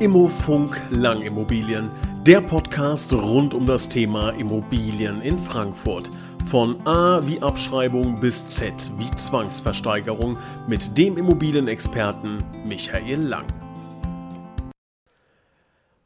Immofunk 0.00 0.80
Langimmobilien, 0.92 1.90
der 2.24 2.40
Podcast 2.40 3.12
rund 3.12 3.52
um 3.52 3.66
das 3.66 3.86
Thema 3.86 4.30
Immobilien 4.30 5.20
in 5.20 5.38
Frankfurt. 5.38 6.10
Von 6.46 6.80
A 6.86 7.20
wie 7.26 7.42
Abschreibung 7.42 8.18
bis 8.18 8.46
Z 8.46 8.72
wie 8.96 9.10
Zwangsversteigerung 9.10 10.38
mit 10.66 10.96
dem 10.96 11.18
Immobilienexperten 11.18 12.42
Michael 12.66 13.20
Lang. 13.20 13.44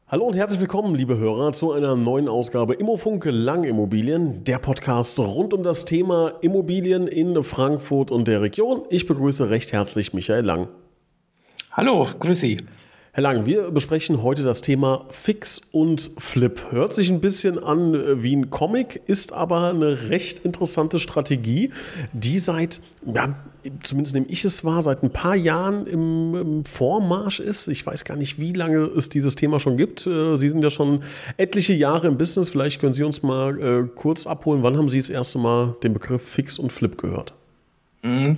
Hallo 0.09 0.25
und 0.25 0.35
herzlich 0.35 0.59
willkommen, 0.59 0.93
liebe 0.93 1.17
Hörer, 1.17 1.53
zu 1.53 1.71
einer 1.71 1.95
neuen 1.95 2.27
Ausgabe 2.27 2.73
Immofunk 2.73 3.23
Langimmobilien, 3.23 4.43
der 4.43 4.59
Podcast 4.59 5.17
rund 5.21 5.53
um 5.53 5.63
das 5.63 5.85
Thema 5.85 6.33
Immobilien 6.41 7.07
in 7.07 7.41
Frankfurt 7.45 8.11
und 8.11 8.27
der 8.27 8.41
Region. 8.41 8.81
Ich 8.89 9.07
begrüße 9.07 9.49
recht 9.49 9.71
herzlich 9.71 10.13
Michael 10.13 10.43
Lang. 10.43 10.67
Hallo, 11.71 12.09
grüß 12.19 12.41
Sie. 12.41 12.57
Herr 13.15 13.21
Lang, 13.21 13.45
wir 13.45 13.71
besprechen 13.71 14.23
heute 14.23 14.43
das 14.43 14.59
Thema 14.59 15.05
Fix 15.09 15.61
und 15.71 16.11
Flip. 16.17 16.65
Hört 16.71 16.93
sich 16.93 17.09
ein 17.09 17.21
bisschen 17.21 17.57
an 17.57 17.93
äh, 17.93 18.21
wie 18.21 18.35
ein 18.35 18.49
Comic, 18.49 19.03
ist 19.07 19.31
aber 19.31 19.69
eine 19.69 20.09
recht 20.09 20.39
interessante 20.39 20.99
Strategie, 20.99 21.71
die 22.11 22.39
seit, 22.39 22.81
ja, 23.05 23.33
zumindest 23.83 24.15
nehme 24.15 24.27
ich 24.27 24.43
es 24.43 24.65
wahr, 24.65 24.81
seit 24.81 25.01
ein 25.01 25.11
paar 25.11 25.37
Jahren 25.37 25.87
im, 25.87 26.35
im, 26.35 26.65
Vormarsch 26.65 27.39
ist. 27.39 27.69
Ich 27.69 27.85
weiß 27.85 28.03
gar 28.03 28.17
nicht, 28.17 28.37
wie 28.37 28.51
lange 28.51 28.79
es 28.79 29.07
dieses 29.07 29.35
Thema 29.35 29.61
schon 29.61 29.77
gibt. 29.77 30.05
Äh, 30.05 30.35
Sie 30.35 30.49
sind 30.49 30.61
ja 30.61 30.69
schon 30.69 31.01
etliche 31.37 31.71
Jahre 31.71 32.07
im 32.07 32.17
Business. 32.17 32.49
Vielleicht 32.49 32.81
können 32.81 32.93
Sie 32.93 33.03
uns 33.03 33.23
mal 33.23 33.61
äh, 33.61 33.87
kurz 33.95 34.27
abholen. 34.27 34.61
Wann 34.61 34.75
haben 34.75 34.89
Sie 34.89 34.97
das 34.97 35.09
erste 35.09 35.39
Mal 35.39 35.77
den 35.83 35.93
Begriff 35.93 36.21
Fix 36.21 36.59
und 36.59 36.73
Flip 36.73 36.97
gehört? 36.97 37.33
Mhm. 38.05 38.37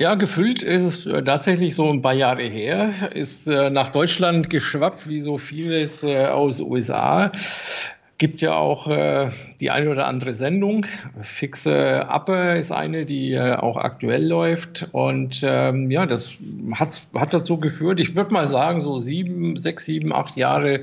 Ja, 0.00 0.16
gefühlt 0.16 0.62
ist 0.64 0.82
es 0.82 1.06
äh, 1.06 1.22
tatsächlich 1.22 1.76
so 1.76 1.88
ein 1.88 2.02
paar 2.02 2.14
Jahre 2.14 2.42
her, 2.42 2.90
ist 3.14 3.46
äh, 3.46 3.70
nach 3.70 3.90
Deutschland 3.90 4.50
geschwappt, 4.50 5.08
wie 5.08 5.20
so 5.20 5.38
vieles 5.38 6.02
äh, 6.02 6.26
aus 6.26 6.60
USA. 6.60 7.30
Gibt 8.18 8.40
ja 8.40 8.54
auch 8.54 8.88
äh, 8.88 9.30
die 9.60 9.70
eine 9.70 9.90
oder 9.90 10.08
andere 10.08 10.34
Sendung. 10.34 10.86
Fixe 11.22 12.08
Appe 12.08 12.56
ist 12.58 12.72
eine, 12.72 13.06
die 13.06 13.34
äh, 13.34 13.54
auch 13.54 13.76
aktuell 13.76 14.26
läuft. 14.26 14.88
Und 14.90 15.42
ähm, 15.44 15.92
ja, 15.92 16.06
das 16.06 16.38
hat 16.74 17.34
dazu 17.34 17.58
geführt, 17.58 18.00
ich 18.00 18.16
würde 18.16 18.32
mal 18.32 18.48
sagen, 18.48 18.80
so 18.80 18.98
sieben, 18.98 19.56
sechs, 19.56 19.84
sieben, 19.84 20.12
acht 20.12 20.36
Jahre 20.36 20.80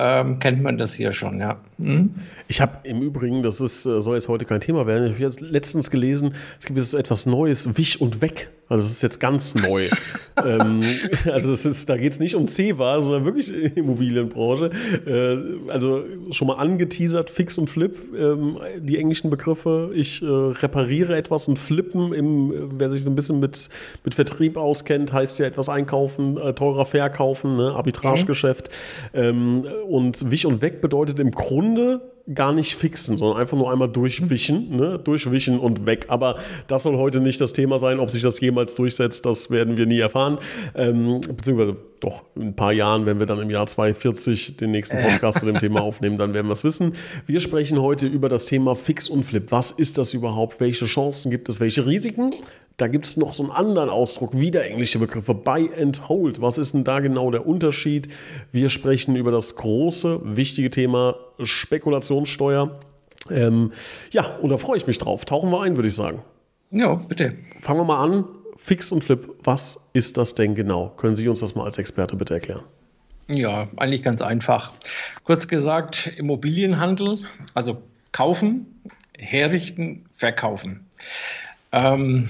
ähm, 0.00 0.38
kennt 0.38 0.62
man 0.62 0.78
das 0.78 0.94
hier 0.94 1.12
schon, 1.12 1.38
ja. 1.40 1.58
Hm? 1.78 2.14
Ich 2.48 2.60
habe 2.60 2.78
im 2.84 3.02
Übrigen, 3.02 3.42
das 3.42 3.60
ist, 3.60 3.84
äh, 3.84 4.00
soll 4.00 4.14
jetzt 4.14 4.28
heute 4.28 4.46
kein 4.46 4.62
Thema 4.62 4.86
werden, 4.86 5.06
ich 5.06 5.12
habe 5.12 5.22
jetzt 5.22 5.40
letztens 5.42 5.90
gelesen, 5.90 6.34
es 6.58 6.64
gibt 6.64 6.78
jetzt 6.78 6.94
etwas 6.94 7.26
Neues, 7.26 7.76
Wich 7.76 8.00
und 8.00 8.22
Weg. 8.22 8.48
Also 8.70 8.84
das 8.84 8.92
ist 8.92 9.02
jetzt 9.02 9.18
ganz 9.18 9.56
neu. 9.56 9.88
ähm, 10.46 10.82
also 11.26 11.50
das 11.50 11.66
ist, 11.66 11.88
da 11.88 11.96
geht 11.96 12.12
es 12.12 12.20
nicht 12.20 12.36
um 12.36 12.46
CEWA, 12.46 13.02
sondern 13.02 13.24
wirklich 13.24 13.52
Immobilienbranche. 13.76 14.70
Äh, 15.06 15.70
also 15.70 16.04
schon 16.30 16.46
mal 16.46 16.54
angeteasert, 16.54 17.30
Fix 17.30 17.58
und 17.58 17.68
Flip, 17.68 17.98
ähm, 18.16 18.58
die 18.78 18.96
englischen 18.96 19.28
Begriffe. 19.28 19.90
Ich 19.92 20.22
äh, 20.22 20.26
repariere 20.26 21.16
etwas 21.16 21.48
und 21.48 21.58
flippen, 21.58 22.12
im, 22.12 22.78
wer 22.78 22.90
sich 22.90 23.02
so 23.02 23.10
ein 23.10 23.16
bisschen 23.16 23.40
mit, 23.40 23.68
mit 24.04 24.14
Vertrieb 24.14 24.56
auskennt, 24.56 25.12
heißt 25.12 25.40
ja 25.40 25.46
etwas 25.46 25.68
einkaufen, 25.68 26.36
äh, 26.36 26.54
teurer 26.54 26.86
verkaufen, 26.86 27.56
ne? 27.56 27.72
Arbitragegeschäft. 27.74 28.70
Mhm. 29.12 29.20
Ähm, 29.20 29.64
und 29.90 30.30
Wich 30.30 30.46
und 30.46 30.62
Weg 30.62 30.80
bedeutet 30.80 31.18
im 31.20 31.32
Grunde 31.32 32.00
gar 32.32 32.52
nicht 32.52 32.74
fixen, 32.74 33.16
sondern 33.16 33.40
einfach 33.40 33.56
nur 33.56 33.72
einmal 33.72 33.88
durchwischen, 33.88 34.76
ne? 34.76 34.98
durchwischen 35.02 35.58
und 35.58 35.86
weg. 35.86 36.06
Aber 36.08 36.36
das 36.68 36.84
soll 36.84 36.96
heute 36.96 37.20
nicht 37.20 37.40
das 37.40 37.52
Thema 37.52 37.78
sein. 37.78 37.98
Ob 37.98 38.10
sich 38.10 38.22
das 38.22 38.40
jemals 38.40 38.74
durchsetzt, 38.74 39.26
das 39.26 39.50
werden 39.50 39.76
wir 39.76 39.86
nie 39.86 39.98
erfahren. 39.98 40.38
Ähm, 40.74 41.20
beziehungsweise 41.20 41.76
doch 41.98 42.22
in 42.36 42.48
ein 42.48 42.56
paar 42.56 42.72
Jahren, 42.72 43.06
wenn 43.06 43.18
wir 43.18 43.26
dann 43.26 43.40
im 43.40 43.50
Jahr 43.50 43.66
2040 43.66 44.56
den 44.56 44.70
nächsten 44.70 44.98
Podcast 44.98 45.40
zu 45.40 45.46
dem 45.46 45.56
Thema 45.58 45.82
aufnehmen, 45.82 46.18
dann 46.18 46.32
werden 46.34 46.46
wir 46.46 46.52
es 46.52 46.62
wissen. 46.62 46.94
Wir 47.26 47.40
sprechen 47.40 47.80
heute 47.80 48.06
über 48.06 48.28
das 48.28 48.46
Thema 48.46 48.76
Fix 48.76 49.08
und 49.08 49.24
Flip. 49.24 49.50
Was 49.50 49.72
ist 49.72 49.98
das 49.98 50.14
überhaupt? 50.14 50.60
Welche 50.60 50.86
Chancen 50.86 51.30
gibt 51.30 51.48
es? 51.48 51.58
Welche 51.58 51.86
Risiken? 51.86 52.32
Da 52.80 52.88
gibt 52.88 53.04
es 53.04 53.18
noch 53.18 53.34
so 53.34 53.42
einen 53.42 53.52
anderen 53.52 53.90
Ausdruck, 53.90 54.38
wieder 54.38 54.64
englische 54.64 54.98
Begriffe, 54.98 55.34
Buy 55.34 55.70
and 55.78 56.08
Hold. 56.08 56.40
Was 56.40 56.56
ist 56.56 56.72
denn 56.72 56.82
da 56.82 57.00
genau 57.00 57.30
der 57.30 57.46
Unterschied? 57.46 58.08
Wir 58.52 58.70
sprechen 58.70 59.16
über 59.16 59.30
das 59.30 59.56
große, 59.56 60.20
wichtige 60.24 60.70
Thema 60.70 61.16
Spekulationssteuer. 61.42 62.80
Ähm, 63.30 63.72
ja, 64.12 64.36
und 64.36 64.48
da 64.48 64.56
freue 64.56 64.78
ich 64.78 64.86
mich 64.86 64.96
drauf. 64.96 65.26
Tauchen 65.26 65.50
wir 65.50 65.60
ein, 65.60 65.76
würde 65.76 65.88
ich 65.88 65.94
sagen. 65.94 66.22
Ja, 66.70 66.94
bitte. 66.94 67.34
Fangen 67.58 67.80
wir 67.80 67.84
mal 67.84 68.02
an. 68.02 68.24
Fix 68.56 68.92
und 68.92 69.04
Flip, 69.04 69.28
was 69.44 69.80
ist 69.92 70.16
das 70.16 70.34
denn 70.34 70.54
genau? 70.54 70.88
Können 70.96 71.16
Sie 71.16 71.28
uns 71.28 71.40
das 71.40 71.54
mal 71.54 71.64
als 71.64 71.76
Experte 71.76 72.16
bitte 72.16 72.32
erklären? 72.32 72.62
Ja, 73.28 73.68
eigentlich 73.76 74.02
ganz 74.02 74.22
einfach. 74.22 74.72
Kurz 75.24 75.48
gesagt, 75.48 76.14
Immobilienhandel, 76.16 77.18
also 77.52 77.82
kaufen, 78.12 78.80
herrichten, 79.18 80.06
verkaufen. 80.14 80.86
Ähm, 81.72 82.28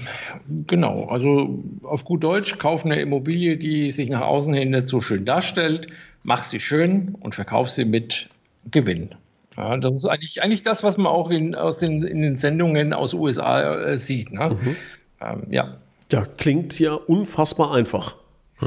genau, 0.67 1.05
also 1.05 1.63
auf 1.83 2.05
gut 2.05 2.23
Deutsch, 2.23 2.59
kauf 2.59 2.85
eine 2.85 3.01
Immobilie, 3.01 3.57
die 3.57 3.89
sich 3.89 4.09
nach 4.09 4.21
außen 4.21 4.53
hin 4.53 4.71
nicht 4.71 4.87
so 4.87 5.01
schön 5.01 5.25
darstellt, 5.25 5.87
mach 6.23 6.43
sie 6.43 6.59
schön 6.59 7.15
und 7.19 7.33
verkauf 7.33 7.69
sie 7.69 7.85
mit 7.85 8.29
Gewinn. 8.69 9.15
Ja, 9.57 9.77
das 9.77 9.95
ist 9.95 10.05
eigentlich, 10.05 10.41
eigentlich 10.43 10.61
das, 10.61 10.83
was 10.83 10.97
man 10.97 11.07
auch 11.07 11.29
in, 11.29 11.55
aus 11.55 11.79
den, 11.79 12.03
in 12.03 12.21
den 12.21 12.37
Sendungen 12.37 12.93
aus 12.93 13.13
USA 13.13 13.73
äh, 13.73 13.97
sieht. 13.97 14.31
Ne? 14.31 14.49
Mhm. 14.49 14.75
Ähm, 15.19 15.43
ja. 15.49 15.77
ja, 16.11 16.23
klingt 16.37 16.79
ja 16.79 16.93
unfassbar 16.93 17.73
einfach. 17.73 18.15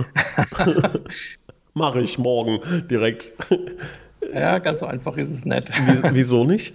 Mache 1.75 2.03
ich 2.03 2.19
morgen 2.19 2.61
direkt. 2.89 3.33
ja, 4.33 4.59
ganz 4.59 4.81
so 4.81 4.87
einfach 4.87 5.17
ist 5.17 5.31
es 5.31 5.45
nicht. 5.45 5.71
Wieso 6.13 6.45
nicht? 6.45 6.75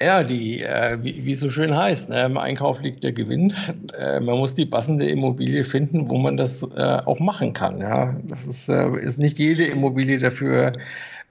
Ja, 0.00 0.24
die, 0.24 0.60
äh, 0.60 0.98
wie, 1.02 1.24
wie 1.24 1.30
es 1.32 1.40
so 1.40 1.48
schön 1.48 1.74
heißt, 1.74 2.08
ne? 2.08 2.24
im 2.24 2.36
Einkauf 2.36 2.82
liegt 2.82 3.04
der 3.04 3.12
Gewinn. 3.12 3.54
Äh, 3.96 4.18
man 4.18 4.38
muss 4.38 4.56
die 4.56 4.66
passende 4.66 5.06
Immobilie 5.06 5.62
finden, 5.62 6.10
wo 6.10 6.18
man 6.18 6.36
das 6.36 6.64
äh, 6.64 6.98
auch 7.04 7.20
machen 7.20 7.52
kann. 7.52 7.80
Ja? 7.80 8.16
Das 8.24 8.44
ist, 8.44 8.68
äh, 8.68 8.88
ist 8.98 9.18
nicht 9.18 9.38
jede 9.38 9.64
Immobilie 9.66 10.18
dafür 10.18 10.72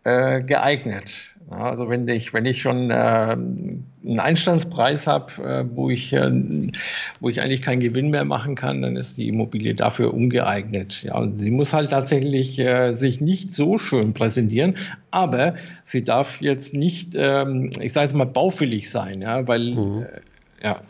äh, 0.03 0.41
geeignet. 0.41 1.34
Ja, 1.52 1.58
also 1.58 1.90
wenn 1.90 2.08
ich, 2.08 2.34
wenn 2.34 2.46
ich 2.46 2.62
schon 2.62 2.90
äh, 2.90 2.94
einen 2.94 4.19
Einstandspreis 4.19 5.08
habe, 5.08 5.34
äh, 5.44 5.66
wo, 5.75 5.90
ich, 5.90 6.14
äh, 6.14 6.31
wo 7.19 7.30
ich 7.30 7.41
eigentlich 7.41 7.62
keinen 7.62 7.80
Gewinn 7.80 8.09
mehr 8.09 8.25
machen 8.25 8.56
kann, 8.56 8.81
dann 8.81 8.96
ist 8.96 9.18
die 9.18 9.28
Immobilie 9.28 9.75
dafür 9.75 10.13
ungeeignet. 10.13 11.03
Ja, 11.03 11.18
und 11.18 11.38
sie 11.38 11.52
muss 11.52 11.74
halt 11.74 11.92
tatsächlich 11.92 12.59
äh, 12.59 12.94
sich 12.94 13.22
nicht 13.22 13.53
so 13.53 13.78
schön 13.78 14.13
präsentieren, 14.13 14.75
aber 15.12 15.56
sie 15.84 16.03
darf 16.03 16.42
jetzt 16.42 16.74
nicht, 16.75 17.13
ähm, 17.16 17.72
ich 17.81 17.94
sage 17.94 18.06
jetzt 18.06 18.16
mal, 18.16 18.25
baufällig 18.25 18.90
sein, 18.90 19.22
ja, 19.22 19.47
weil 19.47 19.74
mhm. 19.74 20.03
Äh, 20.03 20.66
ja. 20.66 20.81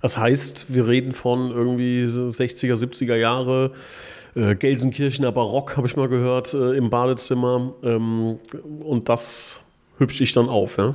Das 0.00 0.18
heißt, 0.18 0.66
wir 0.72 0.86
reden 0.86 1.12
von 1.12 1.50
irgendwie 1.50 2.04
60er, 2.04 2.74
70er 2.74 3.16
Jahre 3.16 3.72
äh, 4.34 4.54
Gelsenkirchener 4.54 5.32
Barock, 5.32 5.76
habe 5.76 5.86
ich 5.86 5.96
mal 5.96 6.08
gehört, 6.08 6.54
äh, 6.54 6.76
im 6.76 6.90
Badezimmer. 6.90 7.74
Ähm, 7.82 8.38
und 8.80 9.08
das 9.08 9.60
hübsch 9.98 10.20
ich 10.20 10.32
dann 10.32 10.48
auf, 10.48 10.76
ja? 10.76 10.94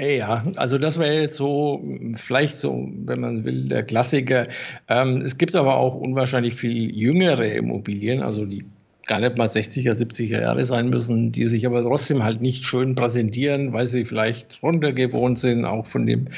Ja, 0.00 0.38
also 0.56 0.78
das 0.78 0.98
wäre 0.98 1.20
jetzt 1.20 1.36
so, 1.36 1.82
vielleicht 2.16 2.56
so, 2.56 2.88
wenn 3.04 3.20
man 3.20 3.44
will, 3.44 3.68
der 3.68 3.82
Klassiker. 3.82 4.46
Ähm, 4.88 5.20
es 5.20 5.36
gibt 5.36 5.54
aber 5.54 5.76
auch 5.76 5.94
unwahrscheinlich 5.94 6.54
viel 6.54 6.94
jüngere 6.96 7.52
Immobilien, 7.52 8.22
also 8.22 8.46
die 8.46 8.64
gar 9.06 9.20
nicht 9.20 9.36
mal 9.36 9.46
60er, 9.46 9.92
70er 9.92 10.42
Jahre 10.42 10.64
sein 10.64 10.88
müssen, 10.88 11.32
die 11.32 11.46
sich 11.46 11.66
aber 11.66 11.82
trotzdem 11.82 12.22
halt 12.22 12.40
nicht 12.40 12.64
schön 12.64 12.94
präsentieren, 12.94 13.72
weil 13.72 13.86
sie 13.86 14.04
vielleicht 14.04 14.62
runtergewohnt 14.62 15.38
sind, 15.38 15.64
auch 15.64 15.86
von 15.86 16.06
dem 16.06 16.28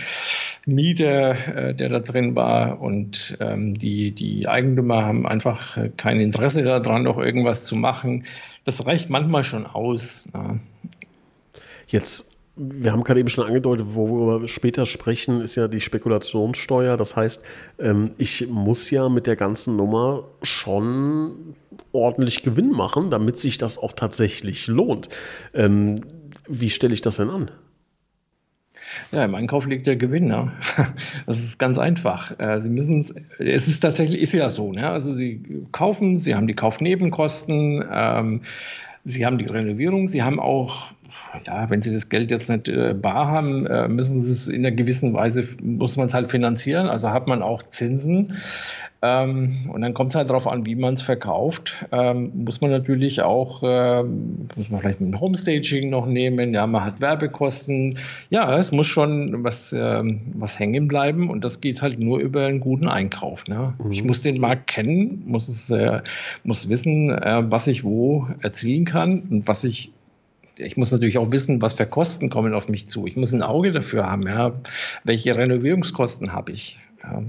Mieter, 0.67 1.57
äh, 1.57 1.75
der 1.75 1.89
da 1.89 2.01
drin 2.01 2.35
war. 2.35 2.81
Und 2.81 3.37
ähm, 3.41 3.75
die, 3.75 4.13
die 4.13 4.49
Eigentümer 4.49 5.05
haben 5.05 5.27
einfach 5.27 5.79
kein 5.97 6.21
Interesse 6.21 6.63
daran, 6.63 7.03
noch 7.03 7.19
irgendwas 7.19 7.65
zu 7.65 7.77
machen. 7.77 8.25
Das 8.65 8.87
reicht 8.87 9.11
manchmal 9.11 9.45
schon 9.45 9.67
aus. 9.67 10.29
Ja. 10.33 10.59
Jetzt 11.87 12.34
wir 12.57 12.93
haben 12.93 13.03
gerade 13.03 13.21
eben 13.21 13.29
schon 13.29 13.45
angedeutet, 13.45 13.87
worüber 13.91 14.43
wir 14.43 14.49
später 14.49 14.87
sprechen, 14.87 15.41
ist 15.41 15.57
ja 15.57 15.67
die 15.67 15.81
Spekulationssteuer. 15.81 16.97
Das 16.97 17.17
heißt, 17.17 17.43
ähm, 17.81 18.05
ich 18.17 18.49
muss 18.49 18.91
ja 18.91 19.09
mit 19.09 19.27
der 19.27 19.37
ganzen 19.37 19.77
Nummer 19.77 20.25
schon 20.43 21.55
ordentlich 21.93 22.43
Gewinn 22.43 22.71
machen, 22.71 23.11
damit 23.11 23.41
sich 23.41 23.59
das 23.59 23.77
auch 23.77 23.93
tatsächlich 23.93 24.69
lohnt. 24.69 25.09
Ähm, 25.53 26.01
wie 26.47 26.71
stelle 26.71 26.95
ich 26.95 27.01
das 27.01 27.17
denn 27.17 27.31
an? 27.31 27.51
Ja, 29.11 29.25
im 29.25 29.35
Einkauf 29.35 29.67
liegt 29.67 29.87
der 29.87 29.97
Gewinn. 29.97 30.27
Ne? 30.27 30.53
Das 31.27 31.41
ist 31.41 31.59
ganz 31.59 31.79
einfach. 31.79 32.39
Äh, 32.39 32.61
Sie 32.61 32.71
müssen 32.71 32.99
es, 32.99 33.15
es 33.39 33.67
ist 33.67 33.81
tatsächlich, 33.81 34.21
ist 34.21 34.33
ja 34.33 34.49
so. 34.49 34.73
Ne? 34.73 34.89
Also 34.89 35.13
Sie 35.13 35.67
kaufen, 35.73 36.19
Sie 36.19 36.37
haben 36.37 36.47
die 36.47 36.55
Kaufnebenkosten, 36.55 37.85
ähm, 37.91 38.43
Sie 39.03 39.27
haben 39.27 39.39
die 39.39 39.47
Renovierung, 39.47 40.07
Sie 40.07 40.23
haben 40.23 40.39
auch 40.39 40.93
ja, 41.47 41.69
wenn 41.71 41.83
Sie 41.83 41.93
das 41.93 42.09
Geld 42.09 42.31
jetzt 42.31 42.49
nicht 42.49 42.69
äh, 42.69 42.95
bar 42.95 43.29
haben, 43.29 43.67
äh, 43.67 43.89
müssen 43.89 44.21
Sie 44.21 44.33
es 44.33 44.49
in 44.49 44.65
einer 44.65 44.75
gewissen 44.75 45.15
Weise, 45.15 45.45
muss 45.63 45.97
man 45.97 46.07
es 46.07 46.15
halt 46.15 46.31
finanzieren. 46.31 46.87
Also 46.87 47.11
hat 47.11 47.29
man 47.29 47.43
auch 47.43 47.63
Zinsen. 47.63 48.35
Ähm, 49.03 49.69
und 49.71 49.83
dann 49.83 49.93
kommt 49.93 50.13
es 50.13 50.15
halt 50.15 50.31
darauf 50.31 50.47
an, 50.47 50.65
wie 50.65 50.77
man 50.77 50.95
es 50.95 51.03
verkauft. 51.03 51.85
Ähm, 51.93 52.33
muss 52.35 52.63
man 52.63 52.71
natürlich 52.71 53.21
auch, 53.21 53.63
äh, 53.63 54.03
muss 54.03 54.71
man 54.71 54.81
vielleicht 54.81 55.01
ein 55.01 55.21
Homestaging 55.21 55.91
noch 55.91 56.07
nehmen. 56.07 56.55
Ja, 56.55 56.67
man 56.67 56.85
hat 56.85 57.03
Werbekosten. 57.03 57.99
Ja, 58.31 58.59
es 58.59 58.73
muss 58.73 58.87
schon 58.87 59.45
was, 59.45 59.75
äh, 59.75 60.03
was 60.35 60.59
hängen 60.59 60.89
bleiben. 60.89 61.29
Und 61.29 61.45
das 61.45 61.61
geht 61.61 61.83
halt 61.83 62.01
nur 62.01 62.19
über 62.19 62.47
einen 62.47 62.61
guten 62.61 62.89
Einkauf. 62.89 63.45
Ne? 63.47 63.75
Mhm. 63.79 63.93
Ich 63.93 64.05
muss 64.05 64.23
den 64.23 64.41
Markt 64.41 64.69
kennen, 64.69 65.23
muss, 65.27 65.49
es, 65.49 65.71
äh, 65.71 66.01
muss 66.45 66.71
wissen, 66.71 67.11
äh, 67.11 67.43
was 67.51 67.67
ich 67.67 67.85
wo 67.85 68.27
erzielen 68.41 68.87
kann 68.87 69.21
und 69.31 69.49
was 69.49 69.65
ich 69.65 69.93
ich 70.57 70.77
muss 70.77 70.93
natürlich 70.93 71.19
auch 71.19 71.31
wissen, 71.31 71.61
was 71.63 71.75
für 71.75 71.87
Kosten 71.87 72.31
kommen 72.31 72.55
auf 72.55 72.69
mich 72.69 72.89
zu. 72.89 73.07
Ich 73.07 73.17
muss 73.17 73.33
ein 73.33 73.43
Auge 73.43 73.73
dafür 73.73 74.07
haben, 74.07 74.23
ja. 74.23 74.53
Welche 75.05 75.37
Renovierungskosten 75.37 76.33
habe 76.33 76.53
ich? 76.53 76.79
Ja. 77.03 77.23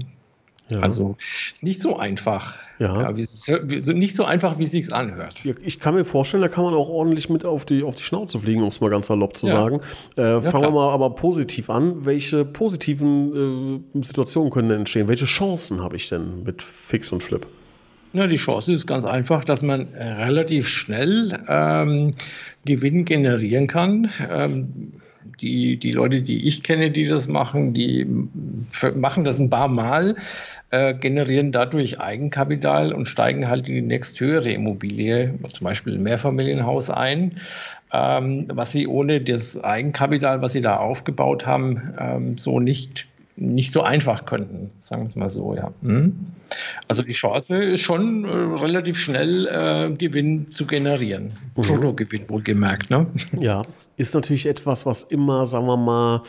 Ja. 0.68 0.80
Also 0.80 1.16
ist 1.52 1.62
nicht 1.62 1.80
so 1.80 1.96
einfach. 1.96 2.54
Ja. 2.78 3.02
ja 3.02 3.16
wie, 3.16 3.94
nicht 3.94 4.16
so 4.16 4.24
einfach, 4.24 4.58
wie 4.58 4.64
es 4.64 4.72
sich 4.72 4.92
anhört. 4.92 5.44
Ich 5.62 5.78
kann 5.78 5.94
mir 5.94 6.04
vorstellen, 6.04 6.42
da 6.42 6.48
kann 6.48 6.64
man 6.64 6.74
auch 6.74 6.88
ordentlich 6.88 7.28
mit 7.28 7.44
auf 7.44 7.64
die, 7.64 7.84
auf 7.84 7.94
die 7.94 8.02
Schnauze 8.02 8.40
fliegen, 8.40 8.62
um 8.62 8.68
es 8.68 8.80
mal 8.80 8.90
ganz 8.90 9.06
salopp 9.06 9.36
zu 9.36 9.46
ja. 9.46 9.52
sagen. 9.52 9.80
Äh, 10.16 10.40
fangen 10.40 10.64
wir 10.64 10.70
mal 10.70 10.90
aber 10.92 11.10
positiv 11.10 11.70
an. 11.70 12.04
Welche 12.04 12.44
positiven 12.44 13.84
äh, 13.94 14.02
Situationen 14.02 14.50
können 14.50 14.68
denn 14.68 14.80
entstehen? 14.80 15.06
Welche 15.06 15.26
Chancen 15.26 15.82
habe 15.82 15.94
ich 15.94 16.08
denn 16.08 16.42
mit 16.42 16.62
Fix 16.62 17.12
und 17.12 17.22
Flip? 17.22 17.46
Na, 18.16 18.26
die 18.26 18.36
Chance 18.36 18.72
ist 18.72 18.86
ganz 18.86 19.04
einfach, 19.04 19.44
dass 19.44 19.62
man 19.62 19.88
relativ 19.94 20.68
schnell 20.70 21.38
ähm, 21.48 22.12
Gewinn 22.64 23.04
generieren 23.04 23.66
kann. 23.66 24.10
Ähm, 24.30 24.94
die, 25.42 25.76
die 25.76 25.92
Leute, 25.92 26.22
die 26.22 26.46
ich 26.46 26.62
kenne, 26.62 26.90
die 26.90 27.04
das 27.04 27.28
machen, 27.28 27.74
die 27.74 28.06
machen 28.94 29.24
das 29.24 29.38
ein 29.38 29.50
paar 29.50 29.68
Mal, 29.68 30.16
äh, 30.70 30.94
generieren 30.94 31.52
dadurch 31.52 32.00
Eigenkapital 32.00 32.94
und 32.94 33.04
steigen 33.04 33.48
halt 33.48 33.68
in 33.68 33.74
die 33.74 33.82
nächsthöhere 33.82 34.50
Immobilie, 34.50 35.34
zum 35.52 35.64
Beispiel 35.64 35.96
ein 35.96 36.02
Mehrfamilienhaus 36.02 36.88
ein, 36.88 37.32
ähm, 37.92 38.46
was 38.48 38.72
sie 38.72 38.86
ohne 38.86 39.20
das 39.20 39.62
Eigenkapital, 39.62 40.40
was 40.40 40.54
sie 40.54 40.62
da 40.62 40.78
aufgebaut 40.78 41.44
haben, 41.44 41.92
ähm, 42.00 42.38
so 42.38 42.60
nicht 42.60 43.08
nicht 43.36 43.70
so 43.70 43.82
einfach 43.82 44.24
könnten, 44.24 44.70
sagen 44.78 45.02
wir 45.02 45.08
es 45.08 45.16
mal 45.16 45.28
so, 45.28 45.54
ja. 45.54 45.70
Mhm. 45.82 46.14
Also 46.88 47.02
die 47.02 47.12
Chance 47.12 47.62
ist 47.62 47.82
schon 47.82 48.24
äh, 48.24 48.60
relativ 48.60 48.98
schnell 48.98 49.46
äh, 49.46 49.94
Gewinn 49.94 50.50
zu 50.50 50.66
generieren. 50.66 51.34
Mhm. 51.54 51.62
Bruttogewinn 51.62 52.28
wohlgemerkt, 52.28 52.90
ne? 52.90 53.06
Ja, 53.38 53.62
ist 53.98 54.14
natürlich 54.14 54.46
etwas, 54.46 54.86
was 54.86 55.02
immer, 55.02 55.44
sagen 55.44 55.66
wir 55.66 55.76
mal, 55.76 56.22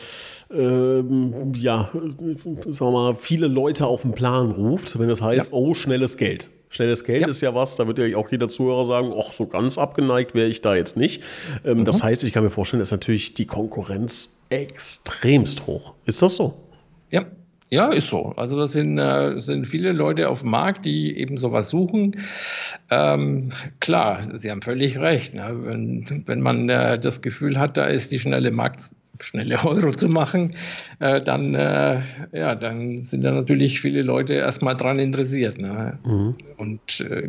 ähm, 0.50 1.52
ja, 1.54 1.90
sagen 1.92 2.78
wir 2.78 2.90
mal, 2.90 3.14
viele 3.14 3.46
Leute 3.46 3.86
auf 3.86 4.02
den 4.02 4.12
Plan 4.12 4.50
ruft, 4.50 4.98
wenn 4.98 5.08
das 5.08 5.22
heißt, 5.22 5.50
ja. 5.50 5.52
oh, 5.52 5.74
schnelles 5.74 6.16
Geld. 6.18 6.50
Schnelles 6.70 7.04
Geld 7.04 7.22
ja. 7.22 7.28
ist 7.28 7.40
ja 7.40 7.54
was, 7.54 7.76
da 7.76 7.86
wird 7.86 7.98
ja 7.98 8.16
auch 8.18 8.30
jeder 8.30 8.48
Zuhörer 8.48 8.84
sagen, 8.84 9.14
ach, 9.18 9.32
so 9.32 9.46
ganz 9.46 9.78
abgeneigt 9.78 10.34
wäre 10.34 10.48
ich 10.48 10.60
da 10.60 10.74
jetzt 10.74 10.98
nicht. 10.98 11.22
Ähm, 11.64 11.78
mhm. 11.78 11.84
Das 11.86 12.02
heißt, 12.02 12.24
ich 12.24 12.32
kann 12.32 12.44
mir 12.44 12.50
vorstellen, 12.50 12.80
dass 12.80 12.90
natürlich 12.90 13.32
die 13.32 13.46
Konkurrenz 13.46 14.38
extremst 14.50 15.66
hoch. 15.66 15.94
Ist 16.04 16.20
das 16.20 16.36
so? 16.36 16.67
Ja, 17.10 17.24
ja, 17.70 17.88
ist 17.90 18.08
so. 18.08 18.32
Also 18.36 18.58
das 18.58 18.72
sind, 18.72 18.98
äh, 18.98 19.38
sind 19.38 19.66
viele 19.66 19.92
Leute 19.92 20.30
auf 20.30 20.40
dem 20.40 20.50
Markt, 20.50 20.86
die 20.86 21.18
eben 21.18 21.36
sowas 21.36 21.68
suchen. 21.68 22.16
Ähm, 22.90 23.50
klar, 23.80 24.22
Sie 24.32 24.50
haben 24.50 24.62
völlig 24.62 24.98
recht. 24.98 25.34
Ne? 25.34 25.54
Wenn, 25.64 26.24
wenn 26.26 26.40
man 26.40 26.68
äh, 26.70 26.98
das 26.98 27.20
Gefühl 27.20 27.58
hat, 27.58 27.76
da 27.76 27.84
ist 27.84 28.10
die 28.10 28.18
schnelle 28.18 28.50
Markt, 28.52 28.94
schnelle 29.20 29.58
Euro 29.64 29.90
zu 29.90 30.08
machen, 30.08 30.54
äh, 31.00 31.20
dann, 31.20 31.54
äh, 31.54 32.00
ja, 32.32 32.54
dann 32.54 33.02
sind 33.02 33.22
da 33.22 33.32
natürlich 33.32 33.80
viele 33.82 34.00
Leute 34.00 34.34
erstmal 34.34 34.74
dran 34.74 34.98
interessiert. 34.98 35.58
Ne? 35.58 35.98
Mhm. 36.04 36.36
Und 36.56 37.00
äh, 37.00 37.28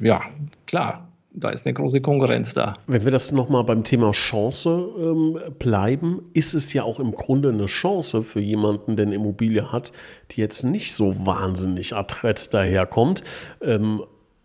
ja, 0.00 0.20
klar, 0.66 1.07
da 1.30 1.50
ist 1.50 1.66
eine 1.66 1.74
große 1.74 2.00
Konkurrenz 2.00 2.54
da. 2.54 2.74
Wenn 2.86 3.04
wir 3.04 3.10
das 3.10 3.32
nochmal 3.32 3.64
beim 3.64 3.84
Thema 3.84 4.12
Chance 4.12 4.88
ähm, 4.98 5.38
bleiben, 5.58 6.22
ist 6.34 6.54
es 6.54 6.72
ja 6.72 6.82
auch 6.82 6.98
im 7.00 7.12
Grunde 7.12 7.50
eine 7.50 7.66
Chance 7.66 8.22
für 8.22 8.40
jemanden, 8.40 8.96
der 8.96 9.06
eine 9.06 9.14
Immobilie 9.14 9.70
hat, 9.70 9.92
die 10.30 10.40
jetzt 10.40 10.64
nicht 10.64 10.94
so 10.94 11.26
wahnsinnig 11.26 11.94
adrett 11.94 12.52
daherkommt. 12.54 13.22
Ähm, 13.60 14.02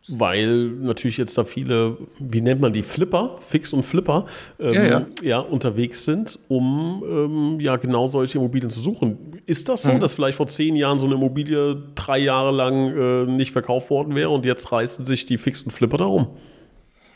weil 0.09 0.67
natürlich 0.67 1.15
jetzt 1.15 1.37
da 1.37 1.45
viele, 1.45 1.97
wie 2.19 2.41
nennt 2.41 2.59
man 2.59 2.73
die, 2.73 2.83
Flipper, 2.83 3.37
Fix 3.39 3.71
und 3.71 3.83
Flipper, 3.83 4.25
ähm, 4.59 4.73
ja, 4.73 4.83
ja. 4.83 5.05
ja, 5.21 5.39
unterwegs 5.39 6.03
sind, 6.03 6.37
um 6.49 7.03
ähm, 7.07 7.59
ja 7.61 7.77
genau 7.77 8.07
solche 8.07 8.37
Immobilien 8.37 8.69
zu 8.69 8.81
suchen. 8.81 9.37
Ist 9.45 9.69
das 9.69 9.83
so, 9.83 9.93
mhm. 9.93 10.01
dass 10.01 10.13
vielleicht 10.13 10.35
vor 10.35 10.47
zehn 10.47 10.75
Jahren 10.75 10.99
so 10.99 11.05
eine 11.05 11.15
Immobilie 11.15 11.81
drei 11.95 12.17
Jahre 12.17 12.51
lang 12.51 12.97
äh, 12.97 13.31
nicht 13.31 13.53
verkauft 13.53 13.89
worden 13.89 14.13
wäre 14.13 14.29
und 14.29 14.45
jetzt 14.45 14.73
reißen 14.73 15.05
sich 15.05 15.25
die 15.25 15.37
Fix 15.37 15.61
und 15.61 15.71
Flipper 15.71 15.97
darum? 15.97 16.27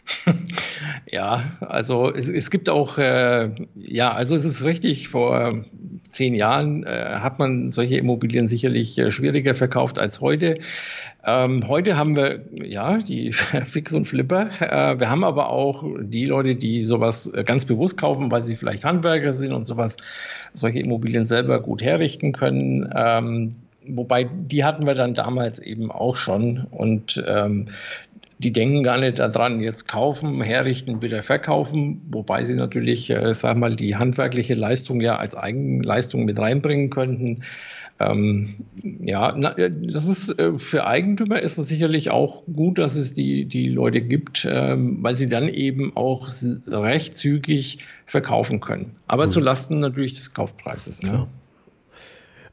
Ja, 1.10 1.44
also 1.62 2.12
es, 2.12 2.30
es 2.30 2.52
gibt 2.52 2.70
auch, 2.70 2.98
äh, 2.98 3.50
ja, 3.76 4.12
also 4.12 4.36
es 4.36 4.44
ist 4.44 4.66
richtig, 4.66 5.08
vor 5.08 5.64
zehn 6.12 6.34
Jahren 6.34 6.84
äh, 6.84 7.18
hat 7.20 7.40
man 7.40 7.72
solche 7.72 7.98
Immobilien 7.98 8.48
sicherlich 8.48 8.98
äh, 8.98 9.10
schwieriger 9.12 9.56
verkauft 9.56 10.00
als 10.00 10.20
heute. 10.20 10.60
Ähm, 11.26 11.68
heute 11.68 11.96
haben 11.96 12.16
wir, 12.16 12.42
ja, 12.62 12.98
die 12.98 13.32
Fix 13.66 13.94
und 13.94 14.06
Flipper. 14.06 14.50
Äh, 14.60 15.00
wir 15.00 15.10
haben 15.10 15.24
aber 15.24 15.50
auch 15.50 15.84
die 16.02 16.26
Leute, 16.26 16.56
die 16.56 16.84
sowas 16.84 17.32
äh, 17.34 17.44
ganz 17.44 17.66
bewusst 17.66 17.98
kaufen, 17.98 18.30
weil 18.30 18.44
sie 18.44 18.56
vielleicht 18.56 18.84
Handwerker 18.84 19.32
sind 19.32 19.54
und 19.54 19.66
sowas, 19.66 19.98
solche 20.54 20.80
Immobilien 20.80 21.26
selber 21.26 21.62
gut 21.62 21.82
herrichten 21.82 22.34
können. 22.34 22.90
Ähm, 22.94 23.52
Wobei, 23.90 24.26
die 24.26 24.64
hatten 24.64 24.86
wir 24.86 24.96
dann 24.96 25.14
damals 25.14 25.60
eben 25.60 25.92
auch 25.92 26.16
schon. 26.16 26.68
Und 26.72 27.24
ähm, 27.26 27.68
die 28.40 28.54
denken 28.54 28.84
gar 28.84 29.00
nicht 29.00 29.20
daran, 29.20 29.62
jetzt 29.62 29.88
kaufen, 29.88 30.42
herrichten, 30.42 31.02
wieder 31.02 31.24
verkaufen, 31.24 32.02
wobei 32.12 32.44
sie 32.44 32.54
natürlich, 32.54 33.10
äh, 33.10 33.34
sag 33.34 33.58
mal, 33.58 33.76
die 33.76 33.96
handwerkliche 33.96 34.54
Leistung 34.54 35.02
ja 35.02 35.16
als 35.16 35.36
Eigenleistung 35.36 36.26
mit 36.26 36.38
reinbringen 36.38 36.90
könnten. 36.90 37.42
Ähm, 38.00 38.58
ja, 39.02 39.34
na, 39.36 39.58
äh, 39.58 39.72
das 39.72 40.08
ist 40.08 40.38
äh, 40.38 40.60
für 40.60 40.86
Eigentümer 40.86 41.42
ist 41.42 41.58
es 41.58 41.68
sicherlich 41.68 42.12
auch 42.12 42.44
gut, 42.46 42.78
dass 42.78 42.96
es 42.96 43.16
die, 43.16 43.46
die 43.46 43.70
Leute 43.70 44.02
gibt, 44.02 44.48
ähm, 44.50 45.00
weil 45.02 45.16
sie 45.16 45.30
dann 45.30 45.50
eben 45.50 45.96
auch 45.96 46.30
recht 46.68 47.18
zügig 47.18 47.80
verkaufen 48.06 48.60
können. 48.60 48.96
Aber 49.08 49.26
mhm. 49.26 49.32
zu 49.32 49.40
Lasten 49.40 49.80
natürlich 49.80 50.14
des 50.14 50.36
Kaufpreises. 50.36 51.02
Ne? 51.02 51.28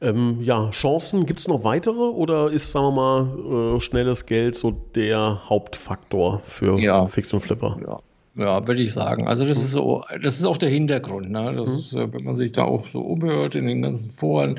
Ähm, 0.04 0.38
ja, 0.42 0.70
Chancen 0.70 1.26
gibt 1.26 1.40
es 1.40 1.48
noch 1.48 1.64
weitere 1.64 1.96
oder 1.96 2.50
ist, 2.50 2.70
sagen 2.70 2.86
wir 2.86 2.92
mal, 2.92 3.76
äh, 3.76 3.80
schnelles 3.80 4.26
Geld 4.26 4.54
so 4.54 4.70
der 4.94 5.42
Hauptfaktor 5.48 6.42
für 6.46 6.78
ja. 6.78 7.06
Fix 7.06 7.32
und 7.32 7.40
Flipper? 7.40 7.78
Ja. 7.86 8.00
Ja, 8.36 8.66
würde 8.66 8.82
ich 8.82 8.92
sagen. 8.92 9.28
Also 9.28 9.44
das 9.44 9.58
mhm. 9.58 9.64
ist 9.64 9.70
so, 9.70 10.05
das 10.20 10.38
ist 10.40 10.44
auch 10.44 10.56
der 10.56 10.69
Hintergrund. 10.69 11.31
Ne? 11.31 11.55
Das 11.56 11.70
mhm. 11.70 11.76
ist, 11.76 11.94
äh, 11.94 12.12
wenn 12.12 12.24
man 12.24 12.34
sich 12.34 12.50
da 12.50 12.64
auch 12.64 12.88
so 12.88 13.00
umhört 13.00 13.55
in 13.55 13.67
den 13.67 13.82
ganzen 13.82 14.10
Foren, 14.10 14.58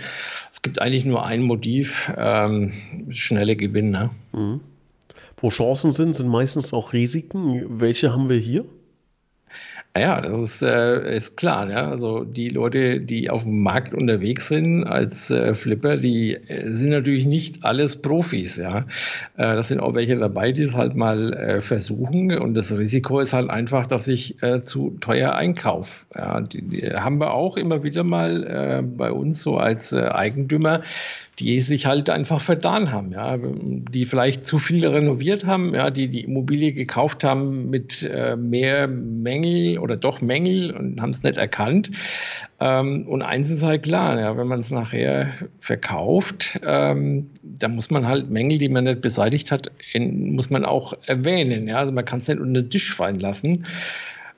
es 0.51 0.61
gibt 0.61 0.81
eigentlich 0.81 1.03
nur 1.03 1.25
ein 1.25 1.41
Motiv, 1.41 2.09
ähm, 2.17 2.71
schnelle 3.09 3.55
Gewinne. 3.55 4.11
Mhm. 4.31 4.61
Wo 5.37 5.49
Chancen 5.49 5.91
sind, 5.91 6.15
sind 6.15 6.29
meistens 6.29 6.73
auch 6.73 6.93
Risiken. 6.93 7.65
Welche 7.81 8.13
haben 8.13 8.29
wir 8.29 8.37
hier? 8.37 8.63
Ja, 9.97 10.19
das 10.19 10.41
ist, 10.41 10.61
äh, 10.61 11.15
ist 11.15 11.37
klar. 11.37 11.69
Ja? 11.69 11.89
Also 11.89 12.25
die 12.25 12.49
Leute, 12.49 12.99
die 12.99 13.29
auf 13.29 13.43
dem 13.43 13.61
Markt 13.63 13.93
unterwegs 13.93 14.49
sind 14.49 14.83
als 14.83 15.31
äh, 15.31 15.53
Flipper, 15.55 15.95
die 15.95 16.33
äh, 16.33 16.69
sind 16.73 16.89
natürlich 16.89 17.25
nicht 17.25 17.63
alles 17.63 18.01
Profis. 18.01 18.57
Ja, 18.57 18.79
äh, 19.37 19.55
das 19.55 19.69
sind 19.69 19.79
auch 19.79 19.93
welche 19.93 20.17
dabei, 20.17 20.51
die 20.51 20.63
es 20.63 20.75
halt 20.75 20.95
mal 20.95 21.31
äh, 21.31 21.61
versuchen. 21.61 22.37
Und 22.37 22.55
das 22.55 22.77
Risiko 22.77 23.21
ist 23.21 23.31
halt 23.31 23.49
einfach, 23.49 23.87
dass 23.87 24.09
ich 24.09 24.43
äh, 24.43 24.59
zu 24.59 24.97
teuer 24.99 25.33
einkaufe. 25.33 26.05
Ja, 26.13 26.41
die, 26.41 26.61
die, 26.61 26.91
haben 26.91 27.21
wir 27.21 27.33
auch 27.33 27.55
immer 27.55 27.83
wieder 27.83 28.03
mal 28.03 28.43
äh, 28.43 28.81
bei 28.81 29.13
uns 29.13 29.41
so 29.41 29.57
als 29.57 29.93
äh, 29.93 30.09
Eigentümer 30.09 30.81
die 31.39 31.59
sich 31.59 31.85
halt 31.85 32.09
einfach 32.09 32.39
vertan 32.39 32.91
haben, 32.91 33.11
ja, 33.11 33.37
die 33.37 34.05
vielleicht 34.05 34.43
zu 34.43 34.57
viel 34.57 34.87
renoviert 34.87 35.45
haben, 35.45 35.75
ja, 35.75 35.89
die 35.89 36.07
die 36.07 36.21
Immobilie 36.21 36.71
gekauft 36.71 37.23
haben 37.25 37.69
mit 37.69 38.03
äh, 38.03 38.37
mehr 38.37 38.87
Mängel 38.87 39.79
oder 39.79 39.97
doch 39.97 40.21
Mängel 40.21 40.71
und 40.71 41.01
haben 41.01 41.09
es 41.09 41.23
nicht 41.23 41.37
erkannt. 41.37 41.91
Ähm, 42.61 43.05
und 43.07 43.21
eins 43.21 43.49
ist 43.49 43.63
halt 43.63 43.83
klar, 43.83 44.17
ja, 44.19 44.37
wenn 44.37 44.47
man 44.47 44.59
es 44.59 44.71
nachher 44.71 45.31
verkauft, 45.59 46.59
ähm, 46.65 47.29
da 47.43 47.67
muss 47.67 47.89
man 47.91 48.07
halt 48.07 48.29
Mängel, 48.29 48.57
die 48.57 48.69
man 48.69 48.85
nicht 48.85 49.01
beseitigt 49.01 49.51
hat, 49.51 49.71
in, 49.91 50.35
muss 50.35 50.49
man 50.49 50.63
auch 50.63 50.93
erwähnen. 51.05 51.67
Ja, 51.67 51.77
also 51.79 51.91
man 51.91 52.05
kann 52.05 52.19
es 52.19 52.29
nicht 52.29 52.39
unter 52.39 52.61
den 52.61 52.69
Tisch 52.69 52.93
fallen 52.93 53.19
lassen. 53.19 53.65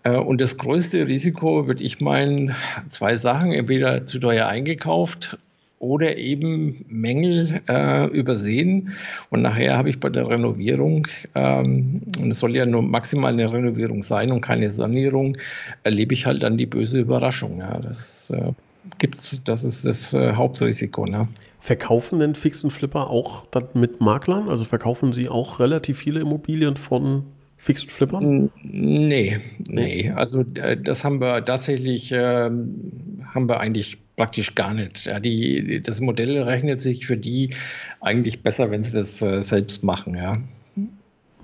Äh, 0.01 0.17
und 0.17 0.41
das 0.41 0.57
größte 0.57 1.07
Risiko, 1.07 1.67
würde 1.67 1.83
ich 1.83 2.01
meinen, 2.01 2.55
zwei 2.89 3.17
Sachen. 3.17 3.51
Entweder 3.51 4.01
zu 4.01 4.19
teuer 4.19 4.47
eingekauft 4.47 5.37
oder 5.79 6.17
eben 6.17 6.85
Mängel 6.87 7.61
äh, 7.67 8.07
übersehen. 8.07 8.93
Und 9.29 9.41
nachher 9.41 9.77
habe 9.77 9.89
ich 9.89 9.99
bei 9.99 10.09
der 10.09 10.27
Renovierung, 10.27 11.07
ähm, 11.35 12.01
und 12.19 12.29
es 12.29 12.39
soll 12.39 12.55
ja 12.55 12.65
nur 12.65 12.81
maximal 12.81 13.33
eine 13.33 13.51
Renovierung 13.51 14.03
sein 14.03 14.31
und 14.31 14.41
keine 14.41 14.69
Sanierung, 14.69 15.37
erlebe 15.83 16.13
ich 16.13 16.25
halt 16.25 16.43
dann 16.43 16.57
die 16.57 16.65
böse 16.65 16.99
Überraschung. 16.99 17.59
Ja. 17.59 17.79
Das 17.79 18.31
äh, 18.31 18.51
gibt's, 18.97 19.43
das 19.43 19.63
ist 19.63 19.85
das 19.85 20.13
äh, 20.13 20.33
Hauptrisiko. 20.33 21.05
Ne? 21.05 21.27
Verkaufen 21.59 22.19
denn 22.19 22.35
Fix 22.35 22.63
und 22.63 22.71
Flipper 22.71 23.09
auch 23.09 23.45
dann 23.47 23.67
mit 23.73 24.01
Maklern? 24.01 24.49
Also 24.49 24.63
verkaufen 24.63 25.13
Sie 25.13 25.29
auch 25.29 25.59
relativ 25.59 25.99
viele 25.99 26.21
Immobilien 26.21 26.75
von 26.75 27.23
Fix 27.57 27.83
und 27.83 27.91
Flippern? 27.91 28.49
Nee, 28.63 29.39
nee. 29.67 30.11
Also 30.15 30.43
äh, 30.55 30.77
das 30.77 31.03
haben 31.03 31.19
wir 31.19 31.43
tatsächlich, 31.43 32.11
äh, 32.11 32.49
haben 32.49 33.49
wir 33.49 33.59
eigentlich 33.59 33.97
praktisch 34.17 34.55
gar 34.55 34.73
nicht. 34.73 35.05
Ja, 35.05 35.21
die, 35.21 35.81
das 35.81 36.01
Modell 36.01 36.41
rechnet 36.41 36.81
sich 36.81 37.05
für 37.05 37.15
die 37.15 37.53
eigentlich 38.01 38.43
besser, 38.43 38.69
wenn 38.69 38.83
sie 38.83 38.91
das 38.91 39.21
äh, 39.21 39.41
selbst 39.41 39.83
machen. 39.83 40.15
Ja. 40.15 40.33
Mhm. 40.75 40.89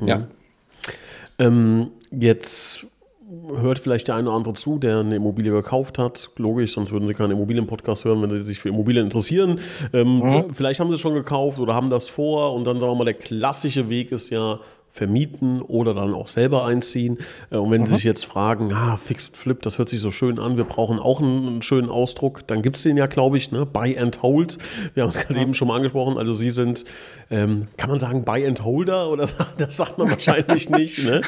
ja. 0.01 0.27
Ähm, 1.39 1.91
jetzt 2.11 2.87
hört 3.55 3.79
vielleicht 3.79 4.07
der 4.07 4.15
eine 4.15 4.27
oder 4.27 4.37
andere 4.37 4.53
zu, 4.53 4.79
der 4.79 4.99
eine 4.99 5.15
Immobilie 5.15 5.51
gekauft 5.51 5.97
hat. 5.97 6.29
Logisch, 6.37 6.73
sonst 6.73 6.91
würden 6.91 7.07
sie 7.07 7.13
keinen 7.13 7.31
Immobilienpodcast 7.31 8.05
hören, 8.05 8.21
wenn 8.21 8.29
sie 8.31 8.41
sich 8.41 8.59
für 8.59 8.69
Immobilien 8.69 9.05
interessieren. 9.05 9.59
Ähm, 9.93 10.19
mhm. 10.19 10.53
Vielleicht 10.53 10.79
haben 10.79 10.89
sie 10.89 10.95
es 10.95 10.99
schon 10.99 11.13
gekauft 11.13 11.59
oder 11.59 11.73
haben 11.75 11.89
das 11.89 12.09
vor 12.09 12.53
und 12.53 12.65
dann 12.65 12.79
sagen 12.79 12.91
wir 12.91 12.97
mal, 12.97 13.05
der 13.05 13.13
klassische 13.13 13.89
Weg 13.89 14.11
ist 14.11 14.29
ja, 14.29 14.59
vermieten 14.93 15.63
oder 15.63 15.95
dann 15.95 16.13
auch 16.13 16.27
selber 16.27 16.65
einziehen. 16.65 17.17
Äh, 17.49 17.57
und 17.57 17.71
wenn 17.71 17.81
mhm. 17.81 17.87
Sie 17.87 17.95
sich 17.95 18.03
jetzt 18.03 18.25
fragen, 18.25 18.71
ah, 18.73 18.95
Fixed 18.95 19.35
Flip, 19.35 19.59
das 19.59 19.79
hört 19.79 19.89
sich 19.89 19.99
so 19.99 20.11
schön 20.11 20.37
an, 20.37 20.55
wir 20.55 20.65
brauchen 20.65 20.99
auch 20.99 21.19
einen, 21.19 21.63
schönen 21.63 21.89
Ausdruck, 21.89 22.45
dann 22.45 22.61
gibt 22.61 22.75
es 22.75 22.83
den 22.83 22.95
ja, 22.95 23.07
glaube 23.07 23.37
ich, 23.37 23.51
ne? 23.51 23.65
Buy 23.65 23.97
and 23.97 24.21
Hold. 24.21 24.59
Wir 24.93 25.03
haben 25.03 25.09
es 25.09 25.17
gerade 25.17 25.33
mhm. 25.33 25.41
eben 25.41 25.53
schon 25.55 25.67
mal 25.67 25.77
angesprochen. 25.77 26.19
Also 26.19 26.33
Sie 26.33 26.51
sind, 26.51 26.85
ähm, 27.31 27.65
kann 27.75 27.89
man 27.89 27.99
sagen, 27.99 28.23
Buy 28.23 28.45
and 28.45 28.63
Holder 28.63 29.09
oder 29.09 29.27
das 29.57 29.77
sagt 29.77 29.97
man 29.97 30.11
wahrscheinlich 30.11 30.69
nicht. 30.69 31.03
Ne? 31.03 31.21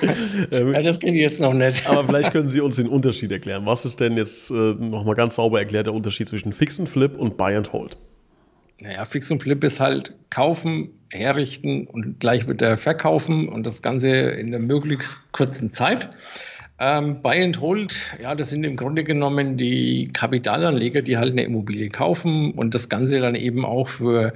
Ähm, 0.51 0.73
ja, 0.73 0.83
das 0.83 0.99
kenne 0.99 1.15
ich 1.15 1.23
jetzt 1.23 1.41
noch 1.41 1.53
nicht. 1.53 1.89
aber 1.89 2.03
vielleicht 2.03 2.31
können 2.31 2.49
Sie 2.49 2.61
uns 2.61 2.75
den 2.75 2.87
Unterschied 2.87 3.31
erklären. 3.31 3.65
Was 3.65 3.83
ist 3.83 3.99
denn 3.99 4.15
jetzt 4.15 4.51
äh, 4.51 4.53
nochmal 4.53 5.15
ganz 5.15 5.35
sauber 5.35 5.57
erklärt 5.57 5.87
der 5.87 5.95
Unterschied 5.95 6.29
zwischen 6.29 6.53
Fix 6.53 6.79
and 6.79 6.87
Flip 6.87 7.17
und 7.17 7.35
Buy 7.35 7.55
and 7.55 7.73
Hold? 7.73 7.97
Naja, 8.81 9.05
Fix 9.05 9.31
und 9.31 9.41
Flip 9.41 9.63
ist 9.63 9.79
halt 9.79 10.13
kaufen, 10.29 10.89
herrichten 11.09 11.87
und 11.87 12.19
gleich 12.19 12.47
wieder 12.47 12.77
verkaufen 12.77 13.47
und 13.47 13.65
das 13.65 13.81
Ganze 13.81 14.09
in 14.09 14.47
einer 14.47 14.59
möglichst 14.59 15.31
kurzen 15.31 15.71
Zeit. 15.71 16.09
Ähm, 16.77 17.21
Buy 17.21 17.41
and 17.41 17.61
Hold, 17.61 17.95
ja, 18.21 18.35
das 18.35 18.49
sind 18.49 18.65
im 18.65 18.75
Grunde 18.75 19.05
genommen 19.05 19.55
die 19.55 20.09
Kapitalanleger, 20.11 21.01
die 21.01 21.17
halt 21.17 21.31
eine 21.31 21.43
Immobilie 21.43 21.87
kaufen 21.87 22.51
und 22.51 22.75
das 22.75 22.89
Ganze 22.89 23.21
dann 23.21 23.35
eben 23.35 23.63
auch 23.63 23.87
für 23.87 24.33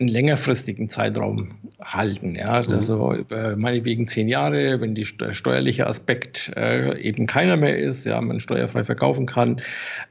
einen 0.00 0.08
längerfristigen 0.08 0.88
Zeitraum 0.88 1.58
halten. 1.80 2.34
Ja? 2.34 2.62
Mhm. 2.62 2.72
Also 2.72 3.14
über 3.14 3.56
meinetwegen 3.56 4.06
zehn 4.06 4.28
Jahre, 4.28 4.80
wenn 4.80 4.94
die, 4.94 5.06
der 5.18 5.32
steuerliche 5.32 5.86
Aspekt 5.86 6.52
äh, 6.56 6.98
eben 7.00 7.26
keiner 7.26 7.56
mehr 7.56 7.78
ist, 7.78 8.06
ja, 8.06 8.20
man 8.20 8.40
steuerfrei 8.40 8.84
verkaufen 8.84 9.26
kann. 9.26 9.60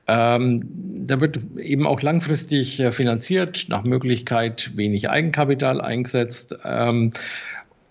Ähm, 0.07 0.59
da 1.05 1.19
wird 1.19 1.39
eben 1.57 1.87
auch 1.87 2.01
langfristig 2.01 2.79
äh, 2.79 2.91
finanziert, 2.91 3.65
nach 3.69 3.83
Möglichkeit 3.83 4.71
wenig 4.75 5.09
Eigenkapital 5.09 5.81
eingesetzt. 5.81 6.55
Ähm, 6.63 7.11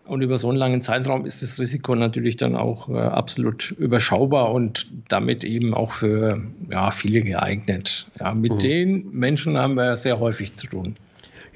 und 0.06 0.22
über 0.22 0.38
so 0.38 0.48
einen 0.48 0.56
langen 0.56 0.80
Zeitraum 0.80 1.26
ist 1.26 1.42
das 1.42 1.60
Risiko 1.60 1.94
natürlich 1.94 2.36
dann 2.36 2.56
auch 2.56 2.88
äh, 2.88 2.96
absolut 2.96 3.72
überschaubar 3.72 4.52
und 4.52 4.86
damit 5.08 5.44
eben 5.44 5.74
auch 5.74 5.92
für 5.92 6.40
ja, 6.70 6.92
viele 6.92 7.20
geeignet. 7.20 8.06
Ja, 8.18 8.32
mit 8.32 8.52
mhm. 8.52 8.58
den 8.60 9.10
Menschen 9.12 9.58
haben 9.58 9.74
wir 9.74 9.96
sehr 9.98 10.18
häufig 10.18 10.54
zu 10.54 10.66
tun. 10.68 10.96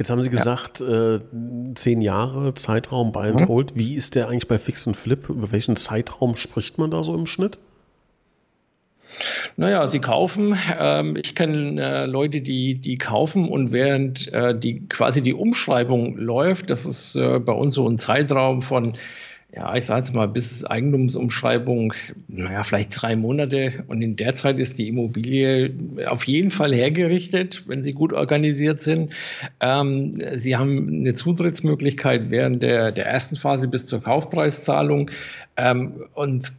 Jetzt 0.02 0.10
haben 0.10 0.20
Sie 0.20 0.30
gesagt, 0.30 0.80
ja. 0.80 1.14
äh, 1.14 1.20
zehn 1.76 2.00
Jahre 2.00 2.54
Zeitraum 2.54 3.12
Buy 3.12 3.28
and 3.28 3.42
mhm. 3.42 3.46
Hold. 3.46 3.72
Wie 3.76 3.94
ist 3.94 4.16
der 4.16 4.28
eigentlich 4.28 4.48
bei 4.48 4.58
Fix 4.58 4.84
und 4.84 4.96
Flip? 4.96 5.28
Über 5.28 5.52
welchen 5.52 5.76
Zeitraum 5.76 6.34
spricht 6.34 6.76
man 6.76 6.90
da 6.90 7.04
so 7.04 7.14
im 7.14 7.24
Schnitt? 7.26 7.60
Naja, 9.56 9.86
sie 9.86 10.00
kaufen. 10.00 10.58
Ähm, 10.76 11.14
ich 11.22 11.36
kenne 11.36 11.80
äh, 11.80 12.06
Leute, 12.06 12.40
die, 12.40 12.74
die 12.74 12.98
kaufen 12.98 13.48
und 13.48 13.70
während 13.70 14.26
äh, 14.32 14.58
die 14.58 14.88
quasi 14.88 15.22
die 15.22 15.34
Umschreibung 15.34 16.16
läuft, 16.16 16.70
das 16.70 16.84
ist 16.84 17.14
äh, 17.14 17.38
bei 17.38 17.52
uns 17.52 17.76
so 17.76 17.88
ein 17.88 17.96
Zeitraum 17.96 18.60
von 18.60 18.96
ja, 19.54 19.74
ich 19.74 19.84
sage 19.84 20.00
jetzt 20.00 20.14
mal, 20.14 20.28
bis 20.28 20.64
Eigentumsumschreibung, 20.64 21.92
naja, 22.28 22.62
vielleicht 22.62 23.02
drei 23.02 23.16
Monate. 23.16 23.84
Und 23.86 24.00
in 24.00 24.16
der 24.16 24.34
Zeit 24.34 24.58
ist 24.58 24.78
die 24.78 24.88
Immobilie 24.88 25.70
auf 26.06 26.26
jeden 26.26 26.50
Fall 26.50 26.74
hergerichtet, 26.74 27.64
wenn 27.66 27.82
sie 27.82 27.92
gut 27.92 28.14
organisiert 28.14 28.80
sind. 28.80 29.12
Ähm, 29.60 30.12
sie 30.34 30.56
haben 30.56 30.88
eine 30.88 31.12
Zutrittsmöglichkeit 31.12 32.30
während 32.30 32.62
der, 32.62 32.92
der 32.92 33.06
ersten 33.06 33.36
Phase 33.36 33.68
bis 33.68 33.84
zur 33.84 34.02
Kaufpreiszahlung. 34.02 35.10
Ähm, 35.58 36.04
und 36.14 36.50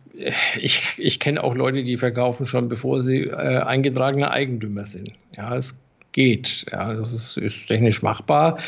ich, 0.61 0.93
ich 0.97 1.19
kenne 1.19 1.43
auch 1.43 1.55
Leute, 1.55 1.81
die 1.81 1.97
verkaufen 1.97 2.45
schon, 2.45 2.69
bevor 2.69 3.01
sie 3.01 3.21
äh, 3.21 3.33
eingetragene 3.33 4.29
Eigentümer 4.29 4.85
sind. 4.85 5.13
Ja, 5.35 5.55
es 5.55 5.81
geht. 6.11 6.67
Ja, 6.71 6.93
das 6.93 7.11
ist, 7.11 7.37
ist 7.37 7.67
technisch 7.67 8.03
machbar 8.03 8.59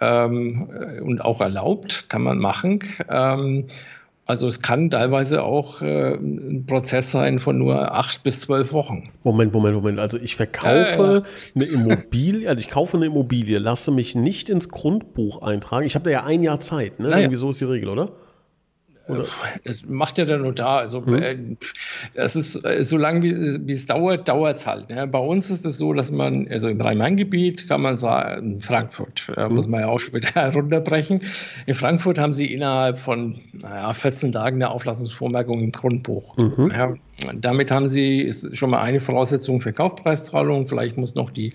ähm, 0.00 0.68
und 1.02 1.20
auch 1.20 1.40
erlaubt, 1.40 2.08
kann 2.08 2.22
man 2.22 2.38
machen. 2.38 2.80
Ähm, 3.10 3.66
also 4.28 4.46
es 4.46 4.60
kann 4.60 4.90
teilweise 4.90 5.42
auch 5.42 5.80
äh, 5.80 6.14
ein 6.14 6.66
Prozess 6.66 7.12
sein 7.12 7.38
von 7.38 7.56
nur 7.56 7.94
acht 7.94 8.22
bis 8.22 8.42
zwölf 8.42 8.74
Wochen. 8.74 9.08
Moment, 9.24 9.54
Moment, 9.54 9.74
Moment. 9.74 9.98
Also 9.98 10.18
ich 10.18 10.36
verkaufe 10.36 10.74
äh, 10.74 11.14
ja. 11.14 11.22
eine 11.54 11.64
Immobilie, 11.64 12.46
also 12.46 12.60
ich 12.60 12.68
kaufe 12.68 12.98
eine 12.98 13.06
Immobilie, 13.06 13.58
lasse 13.58 13.90
mich 13.90 14.14
nicht 14.14 14.50
ins 14.50 14.68
Grundbuch 14.68 15.40
eintragen. 15.40 15.86
Ich 15.86 15.94
habe 15.94 16.04
da 16.04 16.10
ja 16.10 16.24
ein 16.24 16.42
Jahr 16.42 16.60
Zeit, 16.60 17.00
ne? 17.00 17.08
Irgendwie 17.08 17.36
so 17.36 17.48
ist 17.48 17.60
die 17.60 17.64
Regel, 17.64 17.88
oder? 17.88 18.12
Oder? 19.08 19.24
Das 19.64 19.84
macht 19.86 20.18
ja 20.18 20.24
der 20.24 20.38
Notar. 20.38 20.78
Also 20.78 21.04
hm. 21.04 21.56
das 22.14 22.36
ist 22.36 22.64
äh, 22.64 22.82
so 22.82 22.96
lange 22.96 23.22
wie, 23.22 23.66
wie 23.66 23.72
es 23.72 23.86
dauert, 23.86 24.28
dauert 24.28 24.58
es 24.58 24.66
halt. 24.66 24.90
Ne? 24.90 25.06
Bei 25.06 25.18
uns 25.18 25.50
ist 25.50 25.64
es 25.64 25.78
so, 25.78 25.92
dass 25.92 26.10
man, 26.10 26.46
also 26.48 26.68
im 26.68 26.80
Rhein-Main-Gebiet 26.80 27.68
kann 27.68 27.80
man 27.80 27.96
sagen, 27.96 28.54
in 28.54 28.60
Frankfurt, 28.60 29.32
da 29.34 29.46
hm. 29.46 29.54
muss 29.54 29.66
man 29.66 29.80
ja 29.80 29.88
auch 29.88 29.98
später 29.98 30.52
runterbrechen. 30.52 31.22
In 31.66 31.74
Frankfurt 31.74 32.18
haben 32.18 32.34
sie 32.34 32.52
innerhalb 32.52 32.98
von 32.98 33.40
naja, 33.52 33.92
14 33.92 34.32
Tagen 34.32 34.56
eine 34.56 34.70
Auflassungsvormerkung 34.70 35.60
im 35.62 35.72
Grundbuch. 35.72 36.36
Mhm. 36.36 36.70
Ja, 36.70 36.94
damit 37.34 37.70
haben 37.70 37.88
Sie 37.88 38.20
ist 38.20 38.56
schon 38.56 38.70
mal 38.70 38.80
eine 38.80 39.00
Voraussetzung 39.00 39.60
für 39.60 39.72
Kaufpreiszahlung. 39.72 40.66
Vielleicht 40.66 40.96
muss 40.96 41.14
noch 41.14 41.30
die 41.30 41.52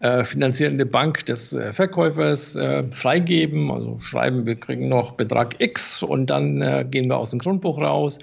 äh, 0.00 0.24
finanzierende 0.24 0.84
Bank 0.84 1.24
des 1.26 1.52
äh, 1.52 1.72
Verkäufers 1.72 2.54
äh, 2.56 2.84
freigeben, 2.90 3.70
also 3.70 3.98
schreiben, 4.00 4.46
wir 4.46 4.56
kriegen 4.56 4.88
noch 4.88 5.12
Betrag 5.12 5.56
X 5.58 6.02
und 6.02 6.28
dann 6.28 6.60
äh, 6.60 6.84
gehen 6.88 7.08
wir 7.08 7.16
aus 7.16 7.30
dem 7.30 7.38
Grundbuch 7.38 7.78
raus. 7.78 8.18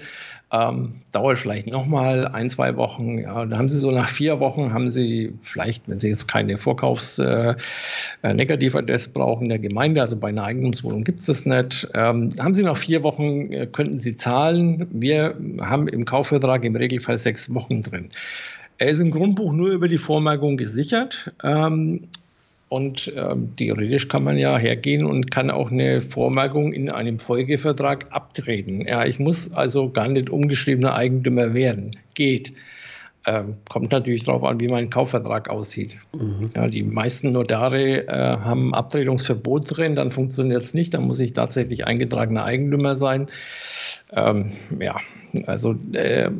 Ähm, 0.50 0.94
dauert 1.12 1.38
vielleicht 1.38 1.66
nochmal 1.66 2.26
ein, 2.26 2.48
zwei 2.48 2.76
Wochen. 2.76 3.18
Ja, 3.18 3.44
dann 3.44 3.58
haben 3.58 3.68
Sie 3.68 3.76
so 3.76 3.90
nach 3.90 4.08
vier 4.08 4.40
Wochen, 4.40 4.72
haben 4.72 4.88
Sie 4.88 5.34
vielleicht, 5.42 5.86
wenn 5.88 6.00
Sie 6.00 6.08
jetzt 6.08 6.26
keine 6.26 6.56
Vorkaufs-Negativadresse 6.56 9.10
äh, 9.10 9.12
brauchen 9.12 9.50
der 9.50 9.58
Gemeinde, 9.58 10.00
also 10.00 10.16
bei 10.16 10.28
einer 10.28 10.44
Eigentumswohnung 10.44 11.04
gibt 11.04 11.20
es 11.20 11.26
das 11.26 11.44
nicht, 11.44 11.86
ähm, 11.92 12.30
haben 12.38 12.54
Sie 12.54 12.62
nach 12.62 12.78
vier 12.78 13.02
Wochen, 13.02 13.52
äh, 13.52 13.66
könnten 13.66 14.00
Sie 14.00 14.16
zahlen. 14.16 14.86
Wir 14.90 15.36
haben 15.60 15.86
im 15.86 16.06
Kaufvertrag 16.06 16.64
im 16.64 16.76
Regelfall 16.76 17.18
sechs 17.18 17.52
Wochen 17.52 17.82
drin. 17.82 18.08
Er 18.78 18.88
ist 18.88 19.00
im 19.00 19.10
Grundbuch 19.10 19.52
nur 19.52 19.72
über 19.72 19.88
die 19.88 19.98
Vormerkung 19.98 20.56
gesichert. 20.56 21.30
Ähm, 21.42 22.08
und 22.68 23.12
ähm, 23.16 23.54
theoretisch 23.56 24.08
kann 24.08 24.24
man 24.24 24.36
ja 24.36 24.58
hergehen 24.58 25.04
und 25.04 25.30
kann 25.30 25.50
auch 25.50 25.70
eine 25.70 26.00
Vormerkung 26.02 26.72
in 26.72 26.90
einem 26.90 27.18
Folgevertrag 27.18 28.06
abtreten. 28.10 28.82
Ja, 28.86 29.06
ich 29.06 29.18
muss 29.18 29.52
also 29.52 29.90
gar 29.90 30.08
nicht 30.08 30.30
umgeschriebener 30.30 30.94
Eigentümer 30.94 31.54
werden. 31.54 31.92
Geht. 32.14 32.52
Ähm, 33.28 33.56
kommt 33.68 33.92
natürlich 33.92 34.24
darauf 34.24 34.42
an, 34.42 34.58
wie 34.58 34.68
mein 34.68 34.88
Kaufvertrag 34.88 35.50
aussieht. 35.50 35.98
Mhm. 36.14 36.48
Ja, 36.56 36.66
die 36.66 36.82
meisten 36.82 37.32
Notare 37.32 38.08
äh, 38.08 38.10
haben 38.10 38.74
Abtretungsverbot 38.74 39.76
drin, 39.76 39.94
dann 39.94 40.12
funktioniert 40.12 40.62
es 40.62 40.72
nicht, 40.72 40.94
dann 40.94 41.02
muss 41.02 41.20
ich 41.20 41.34
tatsächlich 41.34 41.86
eingetragener 41.86 42.44
Eigentümer 42.44 42.96
sein. 42.96 43.28
Ähm, 44.14 44.52
ja, 44.80 44.96
also 45.46 45.74
äh, 45.92 46.30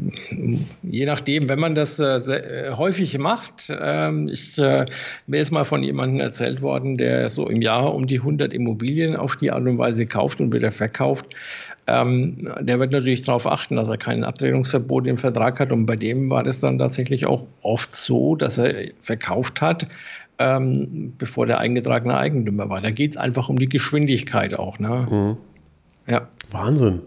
je 0.82 1.04
nachdem, 1.04 1.50
wenn 1.50 1.58
man 1.58 1.74
das 1.74 2.00
äh, 2.00 2.20
sehr, 2.20 2.68
äh, 2.68 2.72
häufig 2.72 3.18
macht, 3.18 3.70
ähm, 3.78 4.28
ich, 4.28 4.56
äh, 4.58 4.86
mir 5.26 5.40
ist 5.40 5.50
mal 5.50 5.64
von 5.64 5.82
jemandem 5.82 6.20
erzählt 6.20 6.62
worden, 6.62 6.96
der 6.96 7.28
so 7.28 7.48
im 7.48 7.60
Jahr 7.60 7.94
um 7.94 8.06
die 8.06 8.20
100 8.20 8.54
Immobilien 8.54 9.14
auf 9.14 9.36
die 9.36 9.50
Art 9.50 9.66
und 9.66 9.76
Weise 9.76 10.06
kauft 10.06 10.40
und 10.40 10.54
wieder 10.54 10.72
verkauft. 10.72 11.26
Ähm, 11.88 12.44
der 12.60 12.78
wird 12.78 12.92
natürlich 12.92 13.22
darauf 13.22 13.46
achten, 13.46 13.76
dass 13.76 13.88
er 13.88 13.96
kein 13.96 14.22
Abtretungsverbot 14.22 15.06
im 15.06 15.16
Vertrag 15.16 15.58
hat. 15.58 15.72
Und 15.72 15.86
bei 15.86 15.96
dem 15.96 16.28
war 16.28 16.42
das 16.42 16.60
dann 16.60 16.78
tatsächlich 16.78 17.26
auch 17.26 17.46
oft 17.62 17.94
so, 17.94 18.36
dass 18.36 18.58
er 18.58 18.90
verkauft 19.00 19.62
hat, 19.62 19.86
ähm, 20.38 21.14
bevor 21.16 21.46
der 21.46 21.58
eingetragene 21.58 22.16
Eigentümer 22.16 22.68
war. 22.68 22.82
Da 22.82 22.90
geht 22.90 23.12
es 23.12 23.16
einfach 23.16 23.48
um 23.48 23.58
die 23.58 23.68
Geschwindigkeit 23.68 24.52
auch. 24.54 24.78
Ne? 24.78 25.08
Mhm. 25.10 25.36
Ja. 26.12 26.28
Wahnsinn. 26.50 27.00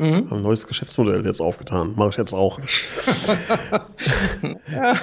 Mhm. 0.00 0.28
Ein 0.30 0.42
neues 0.42 0.66
Geschäftsmodell 0.66 1.26
jetzt 1.26 1.42
aufgetan. 1.42 1.92
Mache 1.94 2.08
ich 2.08 2.16
jetzt 2.16 2.32
auch. 2.32 2.58
ja. 4.72 4.94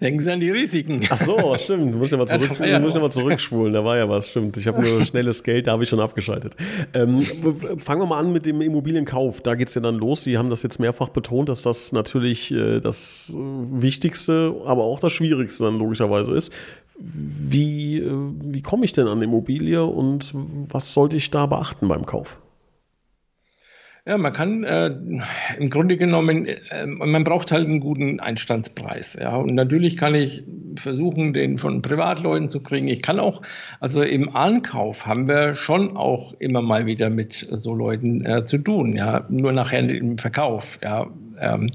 Denken 0.00 0.20
Sie 0.20 0.32
an 0.32 0.38
die 0.38 0.50
Risiken. 0.50 1.00
Ach 1.10 1.16
so, 1.16 1.56
stimmt. 1.58 1.96
Muss 1.96 2.06
ich 2.06 2.12
nochmal 2.12 2.28
zurück, 2.28 2.56
ja, 2.64 2.78
muss 2.78 2.94
ich 2.94 3.02
zurückspulen. 3.10 3.72
Da 3.72 3.84
war 3.84 3.96
ja 3.96 4.08
was, 4.08 4.28
stimmt. 4.28 4.56
Ich 4.58 4.68
habe 4.68 4.80
nur 4.80 5.02
schnelles 5.04 5.42
Geld, 5.42 5.66
da 5.66 5.72
habe 5.72 5.82
ich 5.82 5.88
schon 5.88 5.98
abgeschaltet. 5.98 6.54
Ähm, 6.92 7.22
fangen 7.78 8.00
wir 8.00 8.06
mal 8.06 8.20
an 8.20 8.32
mit 8.32 8.46
dem 8.46 8.60
Immobilienkauf. 8.60 9.40
Da 9.40 9.56
geht 9.56 9.66
es 9.66 9.74
ja 9.74 9.80
dann 9.80 9.96
los. 9.96 10.22
Sie 10.22 10.38
haben 10.38 10.50
das 10.50 10.62
jetzt 10.62 10.78
mehrfach 10.78 11.08
betont, 11.08 11.48
dass 11.48 11.62
das 11.62 11.90
natürlich 11.90 12.52
äh, 12.52 12.78
das 12.78 13.34
Wichtigste, 13.36 14.54
aber 14.66 14.84
auch 14.84 15.00
das 15.00 15.10
Schwierigste 15.10 15.64
dann 15.64 15.78
logischerweise 15.78 16.30
ist. 16.30 16.52
Wie, 16.96 17.98
äh, 17.98 18.12
wie 18.40 18.62
komme 18.62 18.84
ich 18.84 18.92
denn 18.92 19.08
an 19.08 19.20
Immobilie 19.20 19.82
und 19.82 20.30
was 20.32 20.92
sollte 20.92 21.16
ich 21.16 21.32
da 21.32 21.46
beachten 21.46 21.88
beim 21.88 22.06
Kauf? 22.06 22.38
Ja, 24.06 24.18
man 24.18 24.34
kann 24.34 24.64
äh, 24.64 24.88
im 25.58 25.70
Grunde 25.70 25.96
genommen, 25.96 26.44
äh, 26.44 26.86
man 26.86 27.24
braucht 27.24 27.50
halt 27.50 27.66
einen 27.66 27.80
guten 27.80 28.20
Einstandspreis. 28.20 29.16
Ja, 29.18 29.36
und 29.36 29.54
natürlich 29.54 29.96
kann 29.96 30.14
ich 30.14 30.44
versuchen, 30.76 31.32
den 31.32 31.56
von 31.56 31.80
Privatleuten 31.80 32.50
zu 32.50 32.62
kriegen. 32.62 32.86
Ich 32.86 33.00
kann 33.00 33.18
auch, 33.18 33.40
also 33.80 34.02
im 34.02 34.36
Ankauf 34.36 35.06
haben 35.06 35.26
wir 35.26 35.54
schon 35.54 35.96
auch 35.96 36.34
immer 36.38 36.60
mal 36.60 36.84
wieder 36.84 37.08
mit 37.08 37.48
so 37.50 37.74
Leuten 37.74 38.22
äh, 38.26 38.44
zu 38.44 38.58
tun. 38.58 38.94
Ja, 38.94 39.24
nur 39.30 39.52
nachher 39.52 39.88
im 39.88 40.18
Verkauf. 40.18 40.78
Ja. 40.82 41.06
Ähm, 41.40 41.70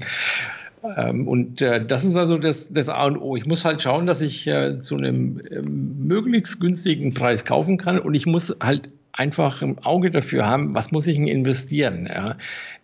ähm, 0.96 1.26
und 1.26 1.60
äh, 1.62 1.84
das 1.84 2.04
ist 2.04 2.16
also 2.16 2.38
das, 2.38 2.72
das 2.72 2.88
A 2.88 3.06
und 3.06 3.18
O. 3.18 3.36
Ich 3.36 3.46
muss 3.46 3.64
halt 3.64 3.82
schauen, 3.82 4.06
dass 4.06 4.20
ich 4.20 4.46
äh, 4.46 4.78
zu 4.78 4.96
einem 4.96 5.40
äh, 5.50 5.62
möglichst 5.62 6.60
günstigen 6.60 7.12
Preis 7.12 7.44
kaufen 7.44 7.76
kann 7.76 7.98
und 7.98 8.14
ich 8.14 8.26
muss 8.26 8.56
halt 8.62 8.88
einfach 9.12 9.62
ein 9.62 9.78
Auge 9.78 10.10
dafür 10.10 10.46
haben, 10.46 10.74
was 10.74 10.92
muss 10.92 11.06
ich 11.06 11.16
denn 11.16 11.26
investieren. 11.26 12.08
Ja? 12.08 12.36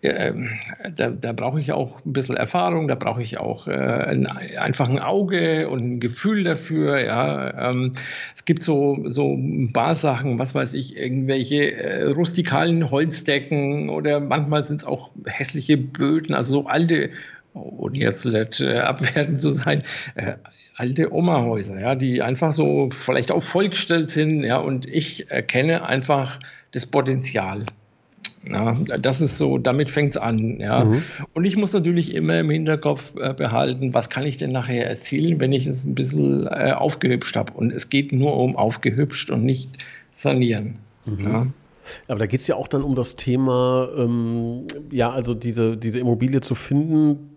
Ähm, 0.02 0.50
da, 0.96 1.10
da 1.10 1.32
brauche 1.32 1.60
ich 1.60 1.72
auch 1.72 2.04
ein 2.04 2.12
bisschen 2.12 2.36
Erfahrung, 2.36 2.88
da 2.88 2.94
brauche 2.94 3.22
ich 3.22 3.38
auch 3.38 3.66
äh, 3.66 3.72
ein, 3.72 4.26
einfach 4.26 4.88
ein 4.88 4.98
Auge 4.98 5.68
und 5.68 5.80
ein 5.84 6.00
Gefühl 6.00 6.44
dafür. 6.44 7.00
Ja? 7.00 7.70
Ähm, 7.70 7.92
es 8.34 8.44
gibt 8.44 8.62
so, 8.62 9.04
so 9.06 9.34
ein 9.34 9.72
paar 9.72 9.94
Sachen, 9.94 10.38
was 10.38 10.54
weiß 10.54 10.74
ich, 10.74 10.96
irgendwelche 10.96 11.72
äh, 11.72 12.04
rustikalen 12.10 12.90
Holzdecken 12.90 13.88
oder 13.88 14.20
manchmal 14.20 14.62
sind 14.62 14.78
es 14.78 14.84
auch 14.84 15.10
hässliche 15.26 15.76
Böden, 15.76 16.34
also 16.34 16.62
so 16.62 16.66
alte 16.66 17.10
ohne 17.56 17.98
jetzt 17.98 18.26
äh, 18.26 18.78
abwertend 18.78 19.40
zu 19.40 19.50
sein, 19.50 19.82
äh, 20.14 20.34
alte 20.76 21.12
Oma-Häuser, 21.12 21.80
ja, 21.80 21.94
die 21.94 22.22
einfach 22.22 22.52
so 22.52 22.90
vielleicht 22.90 23.32
auch 23.32 23.42
vollgestellt 23.42 24.10
sind, 24.10 24.44
ja, 24.44 24.58
und 24.58 24.86
ich 24.86 25.30
erkenne 25.30 25.86
einfach 25.86 26.38
das 26.72 26.86
Potenzial. 26.86 27.64
Ja, 28.48 28.76
das 29.00 29.20
ist 29.20 29.38
so, 29.38 29.58
damit 29.58 29.90
fängt 29.90 30.10
es 30.10 30.16
an. 30.16 30.60
Ja. 30.60 30.84
Mhm. 30.84 31.02
Und 31.34 31.44
ich 31.44 31.56
muss 31.56 31.72
natürlich 31.72 32.14
immer 32.14 32.38
im 32.38 32.50
Hinterkopf 32.50 33.12
äh, 33.16 33.34
behalten, 33.34 33.92
was 33.92 34.08
kann 34.08 34.24
ich 34.24 34.36
denn 34.36 34.52
nachher 34.52 34.86
erzielen, 34.86 35.40
wenn 35.40 35.52
ich 35.52 35.66
es 35.66 35.84
ein 35.84 35.96
bisschen 35.96 36.46
äh, 36.46 36.72
aufgehübscht 36.72 37.34
habe. 37.34 37.52
Und 37.54 37.72
es 37.72 37.88
geht 37.90 38.12
nur 38.12 38.36
um 38.36 38.54
aufgehübscht 38.54 39.30
und 39.30 39.44
nicht 39.44 39.78
sanieren. 40.12 40.76
Mhm. 41.06 41.24
Ja. 41.24 41.46
Aber 42.08 42.18
da 42.20 42.26
geht 42.26 42.40
es 42.40 42.46
ja 42.46 42.54
auch 42.54 42.68
dann 42.68 42.82
um 42.82 42.94
das 42.94 43.16
Thema, 43.16 43.88
ähm, 43.96 44.66
ja, 44.90 45.10
also 45.10 45.34
diese, 45.34 45.76
diese 45.76 45.98
Immobilie 45.98 46.40
zu 46.40 46.54
finden, 46.54 47.35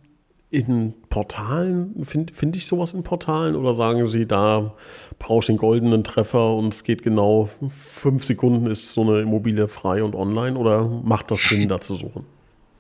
in 0.52 0.96
Portalen, 1.10 2.04
finde 2.06 2.34
find 2.34 2.56
ich 2.56 2.66
sowas 2.66 2.94
in 2.94 3.04
Portalen? 3.04 3.56
Oder 3.56 3.74
sagen 3.74 4.06
Sie, 4.06 4.26
da 4.26 4.74
brauche 5.20 5.40
ich 5.40 5.46
den 5.46 5.58
goldenen 5.58 6.04
Treffer 6.04 6.56
und 6.56 6.74
es 6.74 6.84
geht 6.84 7.04
genau 7.04 7.50
fünf 7.70 8.24
Sekunden 8.24 8.66
ist 8.66 8.94
so 8.94 9.02
eine 9.02 9.22
Immobilie 9.22 9.68
frei 9.68 10.04
und 10.04 10.16
online? 10.16 10.58
Oder 10.58 10.88
macht 10.88 11.30
das 11.32 11.44
Sinn, 11.44 11.70
da 11.70 11.80
zu 11.80 11.96
suchen? 11.96 12.26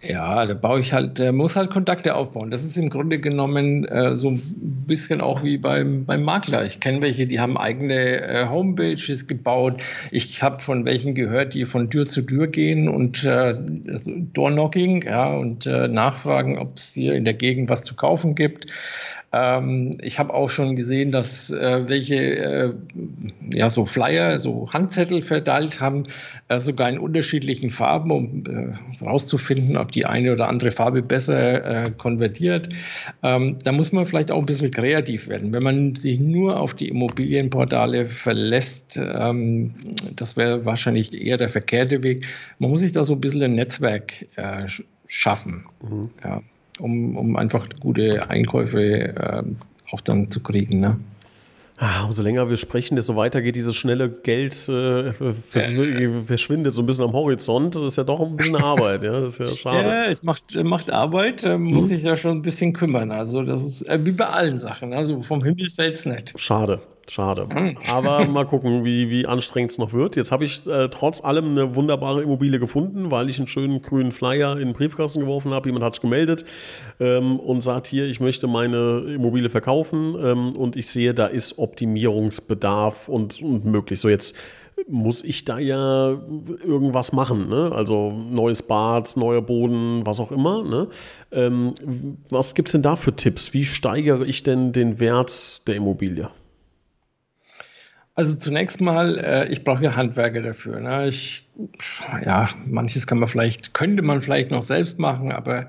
Ja, 0.01 0.45
da 0.45 0.53
baue 0.53 0.79
ich 0.79 0.93
halt, 0.93 1.19
äh, 1.19 1.33
muss 1.33 1.57
halt 1.57 1.71
Kontakte 1.71 2.15
aufbauen. 2.15 2.51
Das 2.51 2.63
ist 2.63 2.77
im 2.77 2.89
Grunde 2.89 3.19
genommen 3.19 3.83
äh, 3.83 4.15
so 4.15 4.29
ein 4.29 4.41
bisschen 4.87 5.19
auch 5.19 5.43
wie 5.43 5.57
beim, 5.57 6.05
beim 6.05 6.23
Makler. 6.23 6.63
Ich 6.63 6.79
kenne 6.79 7.01
welche, 7.01 7.27
die 7.27 7.41
haben 7.41 7.57
eigene 7.57 8.21
äh, 8.21 8.47
Homepages 8.47 9.27
gebaut. 9.27 9.83
Ich 10.11 10.41
habe 10.41 10.59
von 10.61 10.85
welchen 10.85 11.15
gehört, 11.15 11.53
die 11.53 11.65
von 11.65 11.89
Tür 11.89 12.05
zu 12.07 12.21
Tür 12.21 12.47
gehen 12.47 12.87
und 12.87 13.25
äh, 13.25 13.55
Doorknocking, 14.33 15.03
ja, 15.03 15.33
und 15.33 15.65
äh, 15.65 15.89
nachfragen, 15.89 16.57
ob 16.57 16.77
es 16.77 16.93
hier 16.93 17.15
in 17.15 17.25
der 17.25 17.33
Gegend 17.33 17.67
was 17.67 17.83
zu 17.83 17.95
kaufen 17.95 18.35
gibt. 18.35 18.67
Ähm, 19.31 19.97
ich 20.01 20.17
habe 20.17 20.33
auch 20.33 20.49
schon 20.49 20.75
gesehen, 20.75 21.11
dass 21.11 21.51
äh, 21.51 21.87
welche 21.87 22.15
äh, 22.15 22.73
ja, 23.51 23.69
so 23.69 23.85
Flyer, 23.85 24.39
so 24.39 24.71
Handzettel 24.73 25.21
verteilt 25.21 25.79
haben, 25.79 26.03
äh, 26.47 26.59
sogar 26.59 26.89
in 26.89 26.97
unterschiedlichen 26.97 27.69
Farben, 27.69 28.11
um 28.11 28.43
herauszufinden, 28.99 29.75
äh, 29.75 29.79
ob 29.79 29.91
die 29.91 30.05
eine 30.05 30.33
oder 30.33 30.47
andere 30.47 30.71
Farbe 30.71 31.03
besser 31.03 31.85
äh, 31.85 31.91
konvertiert. 31.91 32.69
Ähm, 33.21 33.57
da 33.63 33.71
muss 33.71 33.91
man 33.91 34.07
vielleicht 34.07 34.31
auch 34.31 34.39
ein 34.39 34.47
bisschen 34.47 34.71
kreativ 34.71 35.27
werden. 35.27 35.53
Wenn 35.53 35.63
man 35.63 35.95
sich 35.95 36.19
nur 36.19 36.59
auf 36.59 36.73
die 36.73 36.87
Immobilienportale 36.87 38.07
verlässt, 38.07 38.99
ähm, 38.99 39.75
das 40.15 40.37
wäre 40.37 40.65
wahrscheinlich 40.65 41.13
eher 41.13 41.37
der 41.37 41.49
verkehrte 41.49 42.01
Weg. 42.01 42.25
Man 42.57 42.71
muss 42.71 42.79
sich 42.79 42.93
da 42.93 43.03
so 43.03 43.13
ein 43.13 43.21
bisschen 43.21 43.43
ein 43.43 43.55
Netzwerk 43.55 44.25
äh, 44.37 44.65
schaffen. 45.05 45.65
Mhm. 45.83 46.01
Ja 46.23 46.41
um, 46.79 47.17
um 47.17 47.35
einfach 47.35 47.67
gute 47.79 48.29
Einkäufe 48.29 48.81
äh, 48.81 49.43
auch 49.91 50.01
dann 50.01 50.29
zu 50.31 50.41
kriegen. 50.41 50.79
Ne? 50.79 50.99
Ah, 51.81 52.03
umso 52.03 52.23
länger 52.23 52.49
wir 52.49 52.57
sprechen, 52.57 52.97
desto 52.97 53.15
weiter 53.15 53.41
geht 53.41 53.55
dieses 53.55 53.73
schnelle 53.73 54.09
Geld, 54.09 54.53
äh, 54.67 55.13
verschwindet 55.13 56.73
so 56.73 56.81
ein 56.81 56.85
bisschen 56.85 57.05
am 57.05 57.13
Horizont. 57.13 57.73
Das 57.73 57.83
ist 57.83 57.95
ja 57.95 58.03
doch 58.03 58.19
ein 58.19 58.35
bisschen 58.35 58.55
Arbeit, 58.61 59.03
ja. 59.03 59.21
Das 59.21 59.39
ist 59.39 59.51
ja 59.51 59.55
schade. 59.55 59.87
Ja, 59.87 60.03
es 60.03 60.21
macht, 60.21 60.61
macht 60.61 60.89
Arbeit, 60.89 61.45
äh, 61.45 61.57
muss 61.57 61.83
hm. 61.83 61.87
sich 61.87 62.03
ja 62.03 62.17
schon 62.17 62.39
ein 62.39 62.41
bisschen 62.41 62.73
kümmern. 62.73 63.13
Also, 63.13 63.43
das 63.43 63.63
ist 63.63 63.87
äh, 63.87 64.03
wie 64.03 64.11
bei 64.11 64.25
allen 64.25 64.57
Sachen. 64.57 64.93
Also, 64.93 65.23
vom 65.23 65.41
Himmel 65.41 65.69
fällt 65.69 65.95
es 65.95 66.05
nicht. 66.05 66.33
Schade. 66.37 66.81
Schade. 67.09 67.47
Hm. 67.51 67.77
Aber 67.91 68.25
mal 68.25 68.45
gucken, 68.45 68.85
wie, 68.85 69.09
wie 69.09 69.25
anstrengend 69.25 69.71
es 69.71 69.77
noch 69.77 69.93
wird. 69.93 70.15
Jetzt 70.15 70.31
habe 70.31 70.45
ich 70.45 70.65
äh, 70.67 70.89
trotz 70.89 71.23
allem 71.23 71.51
eine 71.51 71.75
wunderbare 71.75 72.21
Immobilie 72.21 72.59
gefunden, 72.59 73.09
weil 73.09 73.29
ich 73.29 73.39
einen 73.39 73.47
schönen 73.47 73.81
grünen 73.81 74.11
Flyer 74.11 74.53
in 74.53 74.69
den 74.69 74.73
Briefkasten 74.73 75.21
geworfen 75.21 75.51
habe. 75.51 75.67
Jemand 75.67 75.83
hat 75.83 75.95
sich 75.95 76.01
gemeldet 76.01 76.45
ähm, 76.99 77.39
und 77.39 77.61
sagt 77.61 77.87
hier, 77.87 78.05
ich 78.05 78.19
möchte 78.19 78.47
meine 78.47 78.99
Immobilie 79.15 79.49
verkaufen 79.49 80.15
ähm, 80.21 80.55
und 80.55 80.75
ich 80.75 80.87
sehe, 80.87 81.13
da 81.13 81.25
ist 81.25 81.57
Optimierungsbedarf 81.57 83.09
und, 83.09 83.41
und 83.41 83.65
möglich. 83.65 83.99
So 83.99 84.09
jetzt 84.09 84.35
muss 84.87 85.23
ich 85.23 85.45
da 85.45 85.59
ja 85.59 86.17
irgendwas 86.63 87.11
machen. 87.11 87.49
Ne? 87.49 87.71
Also 87.73 88.11
neues 88.11 88.61
Bad, 88.61 89.17
neuer 89.17 89.41
Boden, 89.41 90.05
was 90.05 90.19
auch 90.19 90.31
immer. 90.31 90.63
Ne? 90.63 90.87
Ähm, 91.31 91.73
was 92.29 92.55
gibt 92.55 92.69
es 92.69 92.73
denn 92.73 92.81
da 92.81 92.95
für 92.95 93.15
Tipps? 93.15 93.53
Wie 93.53 93.65
steigere 93.65 94.25
ich 94.25 94.43
denn 94.43 94.71
den 94.71 94.99
Wert 94.99 95.67
der 95.67 95.75
Immobilie? 95.75 96.29
Also 98.19 98.35
zunächst 98.35 98.81
mal, 98.81 99.17
äh, 99.17 99.47
ich 99.47 99.63
brauche 99.63 99.81
ja 99.81 99.95
Handwerker 99.95 100.41
dafür. 100.41 100.81
Ne? 100.81 101.07
Ich, 101.07 101.47
ja, 102.25 102.49
manches 102.65 103.07
kann 103.07 103.17
man 103.17 103.29
vielleicht, 103.29 103.73
könnte 103.73 104.01
man 104.01 104.21
vielleicht 104.21 104.51
noch 104.51 104.61
selbst 104.61 104.99
machen, 104.99 105.31
aber 105.31 105.67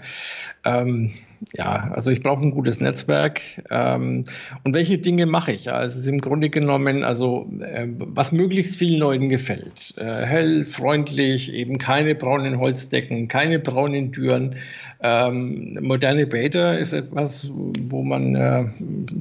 ähm, 0.64 1.14
ja, 1.54 1.90
also 1.92 2.10
ich 2.10 2.20
brauche 2.20 2.42
ein 2.42 2.50
gutes 2.50 2.80
Netzwerk. 2.80 3.40
Ähm, 3.70 4.24
und 4.62 4.74
welche 4.74 4.98
Dinge 4.98 5.26
mache 5.26 5.52
ich? 5.52 5.70
Also 5.72 5.94
es 5.94 6.02
ist 6.02 6.08
im 6.08 6.20
Grunde 6.20 6.50
genommen, 6.50 7.02
also 7.02 7.50
äh, 7.60 7.86
was 7.88 8.32
möglichst 8.32 8.76
vielen 8.76 9.00
Leuten 9.00 9.28
gefällt. 9.30 9.94
Äh, 9.96 10.26
hell, 10.26 10.66
freundlich, 10.66 11.52
eben 11.54 11.78
keine 11.78 12.14
braunen 12.14 12.58
Holzdecken, 12.58 13.28
keine 13.28 13.58
braunen 13.58 14.12
Türen. 14.12 14.56
Ähm, 15.02 15.78
moderne 15.80 16.26
Bäder 16.26 16.78
ist 16.78 16.92
etwas, 16.92 17.50
wo 17.50 18.02
man 18.02 18.34
äh, 18.34 18.64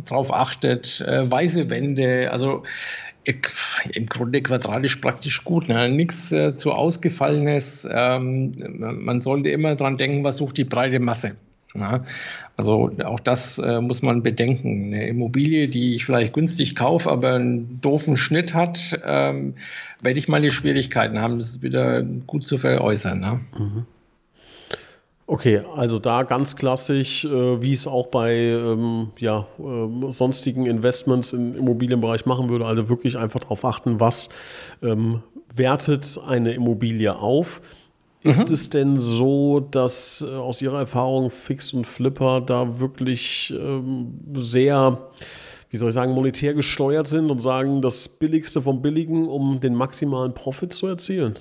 drauf 0.06 0.34
achtet. 0.34 1.02
Äh, 1.02 1.30
weiße 1.32 1.70
Wände, 1.70 2.32
also 2.32 2.64
im 3.94 4.08
Grunde 4.08 4.42
quadratisch 4.42 4.98
praktisch 4.98 5.44
gut. 5.44 5.70
Ne? 5.70 5.90
Nichts 5.90 6.32
äh, 6.32 6.54
zu 6.54 6.74
Ausgefallenes. 6.74 7.88
Ähm, 7.90 8.52
man 8.78 9.22
sollte 9.22 9.50
immer 9.50 9.76
dran 9.76 9.98
denken, 9.98 10.24
was 10.24 10.38
sucht 10.38 10.58
die 10.58 10.64
breite 10.64 11.00
Masse. 11.00 11.36
Ja? 11.76 12.04
Also 12.58 12.92
auch 13.04 13.20
das 13.20 13.58
äh, 13.60 13.82
muss 13.82 14.02
man 14.02 14.24
bedenken. 14.24 14.94
Eine 14.94 15.08
Immobilie, 15.08 15.68
die 15.68 15.96
ich 15.96 16.06
vielleicht 16.06 16.34
günstig 16.34 16.76
kaufe, 16.76 17.10
aber 17.10 17.34
einen 17.34 17.80
doofen 17.82 18.18
Schnitt 18.18 18.54
hat, 18.54 19.00
ähm, 19.06 19.56
werde 20.02 20.20
ich 20.20 20.28
meine 20.28 20.52
Schwierigkeiten 20.52 21.20
haben, 21.20 21.40
das 21.40 21.62
wieder 21.62 22.02
gut 22.02 22.48
zu 22.48 22.58
veräußern. 22.58 23.20
Ne? 23.20 23.40
Mhm. 23.58 23.86
Okay, 25.32 25.62
also 25.76 26.00
da 26.00 26.24
ganz 26.24 26.56
klassisch, 26.56 27.24
äh, 27.24 27.62
wie 27.62 27.72
es 27.72 27.86
auch 27.86 28.08
bei 28.08 28.34
ähm, 28.34 29.12
ja, 29.20 29.46
äh, 29.60 30.12
sonstigen 30.12 30.66
Investments 30.66 31.34
im 31.34 31.56
Immobilienbereich 31.56 32.26
machen 32.26 32.50
würde, 32.50 32.66
also 32.66 32.90
wirklich 32.90 33.16
einfach 33.16 33.42
darauf 33.42 33.64
achten, 33.64 34.00
was 34.00 34.30
ähm, 34.82 35.22
wertet 35.56 36.20
eine 36.28 36.54
Immobilie 36.54 37.16
auf. 37.16 37.62
Ist 38.22 38.48
mhm. 38.48 38.54
es 38.54 38.70
denn 38.70 39.00
so, 39.00 39.62
dass 39.62 40.26
äh, 40.28 40.36
aus 40.36 40.62
Ihrer 40.62 40.80
Erfahrung 40.80 41.32
Fix 41.32 41.74
und 41.74 41.86
Flipper 41.88 42.42
da 42.42 42.80
wirklich 42.80 43.54
ähm, 43.58 44.20
sehr, 44.34 45.10
wie 45.70 45.78
soll 45.78 45.90
ich 45.90 45.96
sagen, 45.96 46.12
monetär 46.12 46.54
gesteuert 46.54 47.08
sind 47.08 47.32
und 47.32 47.40
sagen, 47.40 47.82
das 47.82 48.10
Billigste 48.10 48.62
vom 48.62 48.82
Billigen, 48.82 49.28
um 49.30 49.62
den 49.62 49.74
maximalen 49.74 50.34
Profit 50.34 50.74
zu 50.74 50.88
erzielen? 50.88 51.40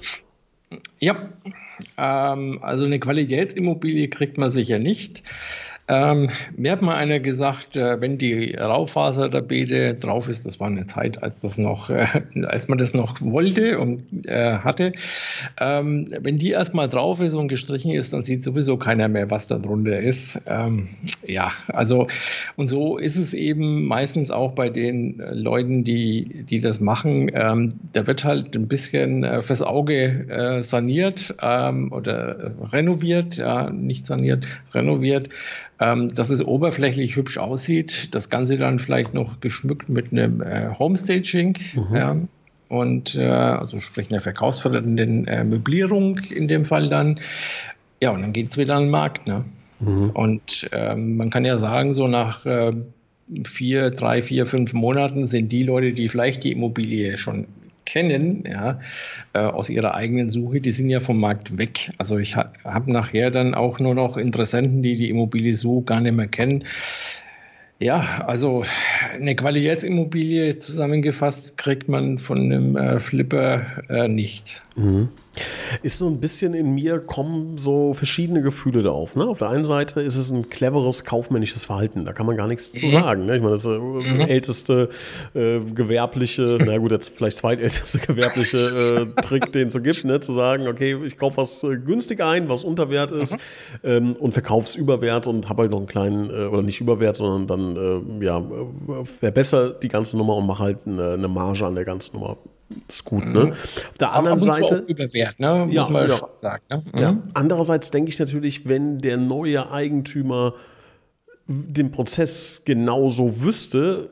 Ja, 1.00 1.16
ähm, 1.96 2.60
also 2.62 2.84
eine 2.84 3.00
Qualitätsimmobilie 3.00 4.08
kriegt 4.08 4.38
man 4.38 4.50
sicher 4.50 4.78
nicht. 4.78 5.24
Ähm, 5.88 6.28
mir 6.54 6.72
hat 6.72 6.82
mal 6.82 6.96
einer 6.96 7.18
gesagt, 7.18 7.76
äh, 7.76 8.00
wenn 8.00 8.18
die 8.18 8.54
Raufasertapete 8.54 9.94
drauf 9.94 10.28
ist, 10.28 10.44
das 10.44 10.60
war 10.60 10.66
eine 10.66 10.86
Zeit, 10.86 11.22
als 11.22 11.40
das 11.40 11.56
noch, 11.56 11.88
äh, 11.88 12.06
als 12.44 12.68
man 12.68 12.76
das 12.76 12.92
noch 12.92 13.20
wollte 13.22 13.78
und 13.78 14.26
äh, 14.26 14.58
hatte, 14.58 14.92
ähm, 15.58 16.06
wenn 16.20 16.36
die 16.36 16.50
erstmal 16.50 16.90
drauf 16.90 17.20
ist 17.20 17.32
und 17.32 17.48
gestrichen 17.48 17.92
ist, 17.92 18.12
dann 18.12 18.22
sieht 18.22 18.44
sowieso 18.44 18.76
keiner 18.76 19.08
mehr, 19.08 19.30
was 19.30 19.46
da 19.46 19.58
drunter 19.58 19.98
ist. 19.98 20.42
Ähm, 20.46 20.88
ja, 21.26 21.52
also 21.68 22.06
und 22.56 22.66
so 22.68 22.98
ist 22.98 23.16
es 23.16 23.32
eben 23.32 23.86
meistens 23.86 24.30
auch 24.30 24.52
bei 24.52 24.68
den 24.68 25.22
Leuten, 25.32 25.84
die, 25.84 26.44
die 26.44 26.60
das 26.60 26.80
machen. 26.80 27.30
Ähm, 27.32 27.70
da 27.94 28.06
wird 28.06 28.24
halt 28.24 28.54
ein 28.54 28.68
bisschen 28.68 29.24
äh, 29.24 29.40
fürs 29.42 29.62
Auge 29.62 30.28
äh, 30.28 30.62
saniert 30.62 31.34
ähm, 31.40 31.92
oder 31.92 32.52
renoviert, 32.72 33.38
ja, 33.38 33.70
nicht 33.70 34.04
saniert, 34.04 34.44
renoviert 34.74 35.30
ähm, 35.80 36.08
dass 36.08 36.30
es 36.30 36.44
oberflächlich 36.44 37.16
hübsch 37.16 37.38
aussieht. 37.38 38.14
Das 38.14 38.30
Ganze 38.30 38.58
dann 38.58 38.78
vielleicht 38.78 39.14
noch 39.14 39.40
geschmückt 39.40 39.88
mit 39.88 40.12
einem 40.12 40.42
äh, 40.42 40.70
Homestaging. 40.78 41.56
Mhm. 41.74 41.96
Ja, 41.96 42.16
und 42.68 43.14
äh, 43.14 43.26
also 43.26 43.80
sprich 43.80 44.10
einer 44.10 44.20
verkaufsfördernden 44.20 45.26
äh, 45.26 45.44
Möblierung 45.44 46.18
in 46.30 46.48
dem 46.48 46.64
Fall 46.64 46.88
dann. 46.88 47.20
Ja, 48.00 48.10
und 48.10 48.22
dann 48.22 48.32
geht 48.32 48.46
es 48.46 48.58
wieder 48.58 48.76
an 48.76 48.84
den 48.84 48.90
Markt. 48.90 49.26
Ne? 49.26 49.44
Mhm. 49.80 50.10
Und 50.10 50.68
ähm, 50.72 51.16
man 51.16 51.30
kann 51.30 51.44
ja 51.44 51.56
sagen, 51.56 51.94
so 51.94 52.08
nach 52.08 52.44
äh, 52.44 52.72
vier, 53.44 53.90
drei, 53.90 54.22
vier, 54.22 54.46
fünf 54.46 54.72
Monaten 54.72 55.26
sind 55.26 55.50
die 55.50 55.62
Leute, 55.62 55.92
die 55.92 56.08
vielleicht 56.08 56.44
die 56.44 56.52
Immobilie 56.52 57.16
schon 57.16 57.46
kennen, 57.88 58.44
ja, 58.46 58.80
äh, 59.32 59.38
aus 59.38 59.70
ihrer 59.70 59.94
eigenen 59.94 60.28
Suche, 60.28 60.60
die 60.60 60.72
sind 60.72 60.90
ja 60.90 61.00
vom 61.00 61.18
Markt 61.18 61.56
weg. 61.56 61.90
Also 61.96 62.18
ich 62.18 62.36
ha 62.36 62.52
habe 62.64 62.92
nachher 62.92 63.30
dann 63.30 63.54
auch 63.54 63.80
nur 63.80 63.94
noch 63.94 64.18
Interessenten, 64.18 64.82
die 64.82 64.94
die 64.94 65.08
Immobilie 65.08 65.54
so 65.54 65.80
gar 65.80 66.02
nicht 66.02 66.14
mehr 66.14 66.28
kennen. 66.28 66.64
Ja, 67.80 68.24
also 68.26 68.64
eine 69.14 69.34
Qualitätsimmobilie 69.34 70.58
zusammengefasst 70.58 71.56
kriegt 71.56 71.88
man 71.88 72.18
von 72.18 72.38
einem 72.40 72.76
äh, 72.76 73.00
Flipper 73.00 73.64
äh, 73.88 74.08
nicht. 74.08 74.62
Mhm 74.76 75.08
ist 75.82 75.98
so 75.98 76.08
ein 76.08 76.20
bisschen 76.20 76.54
in 76.54 76.74
mir 76.74 77.00
kommen 77.00 77.58
so 77.58 77.94
verschiedene 77.94 78.42
Gefühle 78.42 78.82
da 78.82 78.90
auf. 78.90 79.16
Ne? 79.16 79.24
Auf 79.24 79.38
der 79.38 79.48
einen 79.50 79.64
Seite 79.64 80.00
ist 80.00 80.16
es 80.16 80.30
ein 80.30 80.48
cleveres 80.48 81.04
kaufmännisches 81.04 81.64
Verhalten, 81.64 82.04
da 82.04 82.12
kann 82.12 82.26
man 82.26 82.36
gar 82.36 82.46
nichts 82.46 82.72
mhm. 82.72 82.78
zu 82.78 82.88
sagen. 82.90 83.26
Ne? 83.26 83.36
Ich 83.36 83.42
meine, 83.42 83.54
das 83.54 83.64
ist 83.64 83.70
der 83.70 83.80
mhm. 83.80 84.20
älteste 84.20 84.88
äh, 85.34 85.60
gewerbliche, 85.60 86.58
na 86.66 86.78
gut, 86.78 86.92
jetzt 86.92 87.16
vielleicht 87.16 87.38
zweitälteste 87.38 87.98
gewerbliche 87.98 88.58
äh, 88.58 89.22
Trick, 89.22 89.52
den 89.52 89.68
es 89.68 89.74
so 89.74 89.80
gibt, 89.80 90.04
ne? 90.04 90.20
zu 90.20 90.32
sagen, 90.32 90.68
okay, 90.68 90.96
ich 91.04 91.16
kaufe 91.16 91.38
was 91.38 91.62
äh, 91.62 91.76
günstig 91.76 92.20
ein, 92.22 92.48
was 92.48 92.64
Unterwert 92.64 93.12
ist 93.12 93.34
mhm. 93.34 93.38
ähm, 93.84 94.16
und 94.16 94.32
verkaufe 94.32 94.66
es 94.66 94.76
überwert 94.76 95.26
und 95.26 95.48
habe 95.48 95.62
halt 95.62 95.70
noch 95.70 95.78
einen 95.78 95.86
kleinen, 95.86 96.30
äh, 96.30 96.46
oder 96.46 96.62
nicht 96.62 96.80
überwert, 96.80 97.16
sondern 97.16 97.46
dann, 97.46 98.20
äh, 98.20 98.24
ja, 98.24 98.42
verbessere 99.04 99.78
die 99.82 99.88
ganze 99.88 100.16
Nummer 100.16 100.36
und 100.36 100.46
mache 100.46 100.62
halt 100.62 100.78
eine, 100.86 101.12
eine 101.12 101.28
Marge 101.28 101.66
an 101.66 101.74
der 101.74 101.84
ganzen 101.84 102.16
Nummer 102.16 102.36
ist 102.88 103.04
gut, 103.04 103.24
ne? 103.24 103.46
Mhm. 103.46 103.52
Auf 103.52 103.98
der 103.98 104.12
anderen 104.12 104.38
Seite. 104.38 104.84
Überwert, 104.86 105.40
ne? 105.40 105.64
Muss 105.66 105.74
ja, 105.74 105.88
man 105.88 106.08
ja. 106.08 106.16
schon 106.16 106.28
sagen. 106.34 106.62
Ne? 106.70 106.82
Mhm. 106.92 106.98
Ja. 106.98 107.16
Andererseits 107.34 107.90
denke 107.90 108.10
ich 108.10 108.18
natürlich, 108.18 108.68
wenn 108.68 109.00
der 109.00 109.16
neue 109.16 109.70
Eigentümer 109.70 110.54
den 111.46 111.90
Prozess 111.90 112.62
genauso 112.64 113.42
wüsste, 113.42 114.10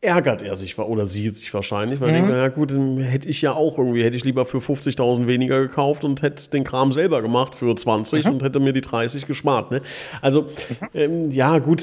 ärgert 0.00 0.42
er 0.42 0.54
sich 0.54 0.78
oder 0.78 1.04
sie 1.04 1.30
sich 1.30 1.52
wahrscheinlich, 1.52 2.00
weil 2.00 2.10
mhm. 2.10 2.14
denkt, 2.14 2.30
ja 2.30 2.48
gut, 2.48 2.72
hätte 3.00 3.28
ich 3.28 3.42
ja 3.42 3.54
auch 3.54 3.76
irgendwie, 3.76 4.04
hätte 4.04 4.16
ich 4.16 4.24
lieber 4.24 4.44
für 4.44 4.58
50.000 4.58 5.26
weniger 5.26 5.60
gekauft 5.60 6.04
und 6.04 6.22
hätte 6.22 6.48
den 6.50 6.64
Kram 6.64 6.92
selber 6.92 7.22
gemacht 7.22 7.54
für 7.54 7.74
20 7.74 8.24
mhm. 8.24 8.32
und 8.32 8.42
hätte 8.42 8.60
mir 8.60 8.72
die 8.72 8.82
30 8.82 9.26
gespart. 9.26 9.72
Ne? 9.72 9.80
Also, 10.22 10.42
mhm. 10.42 10.46
ähm, 10.94 11.30
ja, 11.32 11.58
gut 11.58 11.82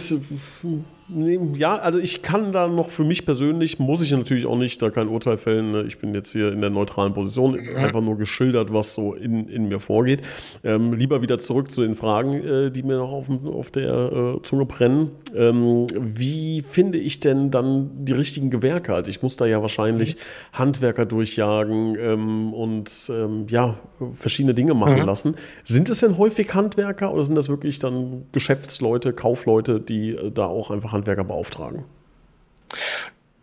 ja, 1.09 1.75
also 1.75 1.99
ich 1.99 2.21
kann 2.21 2.53
da 2.53 2.67
noch 2.67 2.89
für 2.89 3.03
mich 3.03 3.25
persönlich, 3.25 3.79
muss 3.79 4.01
ich 4.01 4.11
natürlich 4.11 4.45
auch 4.45 4.57
nicht 4.57 4.81
da 4.81 4.89
kein 4.89 5.07
Urteil 5.07 5.37
fällen. 5.37 5.71
Ne? 5.71 5.83
Ich 5.83 5.99
bin 5.99 6.13
jetzt 6.13 6.31
hier 6.31 6.51
in 6.51 6.61
der 6.61 6.69
neutralen 6.69 7.13
Position, 7.13 7.59
einfach 7.75 8.01
nur 8.01 8.17
geschildert, 8.17 8.73
was 8.73 8.95
so 8.95 9.13
in, 9.13 9.47
in 9.47 9.67
mir 9.67 9.79
vorgeht. 9.79 10.21
Ähm, 10.63 10.93
lieber 10.93 11.21
wieder 11.21 11.39
zurück 11.39 11.71
zu 11.71 11.81
den 11.81 11.95
Fragen, 11.95 12.43
äh, 12.43 12.71
die 12.71 12.83
mir 12.83 12.97
noch 12.97 13.11
auf, 13.11 13.27
auf 13.45 13.71
der 13.71 14.11
äh, 14.37 14.41
Zunge 14.43 14.65
brennen. 14.65 15.11
Ähm, 15.35 15.85
wie 15.99 16.61
finde 16.61 16.97
ich 16.97 17.19
denn 17.19 17.51
dann 17.51 17.91
die 18.05 18.13
richtigen 18.13 18.49
Gewerke? 18.49 18.95
Also 18.95 19.09
ich 19.09 19.21
muss 19.21 19.37
da 19.37 19.45
ja 19.45 19.61
wahrscheinlich 19.61 20.15
mhm. 20.15 20.57
Handwerker 20.57 21.05
durchjagen 21.05 21.97
ähm, 21.99 22.53
und 22.53 22.91
ähm, 23.09 23.45
ja, 23.49 23.75
verschiedene 24.13 24.53
Dinge 24.53 24.73
machen 24.73 24.99
mhm. 24.99 25.05
lassen. 25.05 25.35
Sind 25.65 25.89
es 25.89 25.99
denn 25.99 26.17
häufig 26.17 26.53
Handwerker 26.53 27.13
oder 27.13 27.23
sind 27.23 27.35
das 27.35 27.49
wirklich 27.49 27.79
dann 27.79 28.25
Geschäftsleute, 28.31 29.13
Kaufleute, 29.13 29.79
die 29.79 30.11
äh, 30.11 30.31
da 30.31 30.45
auch 30.45 30.71
einfach 30.71 30.91
Handwerker 30.91 31.02
beauftragen? 31.03 31.83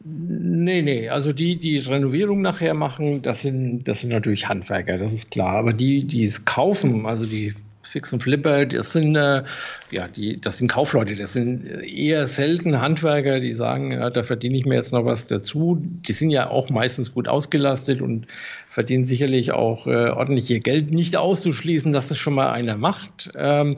Nee, 0.03 0.81
nee, 0.81 1.09
also 1.11 1.33
die, 1.33 1.57
die 1.57 1.79
Renovierung 1.79 2.41
nachher 2.41 2.73
machen, 2.73 3.21
das 3.21 3.43
sind, 3.43 3.85
das 3.85 4.01
sind 4.01 4.11
natürlich 4.11 4.49
Handwerker, 4.49 4.97
das 4.97 5.13
ist 5.13 5.31
klar. 5.31 5.57
Aber 5.57 5.75
die, 5.75 6.05
die 6.05 6.25
es 6.25 6.47
kaufen, 6.47 7.05
also 7.05 7.27
die 7.27 7.55
Fix 7.83 8.13
und 8.13 8.23
Flipper, 8.23 8.67
das 8.67 8.93
sind, 8.93 9.17
äh, 9.17 9.43
ja, 9.91 10.09
die, 10.09 10.41
das 10.41 10.59
sind 10.59 10.69
Kaufleute, 10.69 11.17
das 11.17 11.33
sind 11.33 11.67
eher 11.67 12.27
selten 12.27 12.81
Handwerker, 12.81 13.41
die 13.41 13.53
sagen, 13.53 13.93
ja, 13.93 14.09
da 14.11 14.23
verdiene 14.23 14.57
ich 14.57 14.65
mir 14.65 14.77
jetzt 14.77 14.93
noch 14.93 15.05
was 15.05 15.27
dazu. 15.27 15.79
Die 15.83 16.13
sind 16.13 16.31
ja 16.31 16.49
auch 16.49 16.71
meistens 16.71 17.13
gut 17.13 17.27
ausgelastet 17.29 18.01
und 18.01 18.27
verdienen 18.69 19.05
sicherlich 19.05 19.53
auch 19.53 19.87
äh, 19.87 20.11
ordentlich 20.11 20.49
ihr 20.51 20.61
Geld. 20.61 20.93
Nicht 20.93 21.17
auszuschließen, 21.17 21.93
dass 21.93 22.09
das 22.09 22.17
schon 22.17 22.35
mal 22.35 22.53
einer 22.53 22.77
macht. 22.77 23.33
Ähm, 23.35 23.77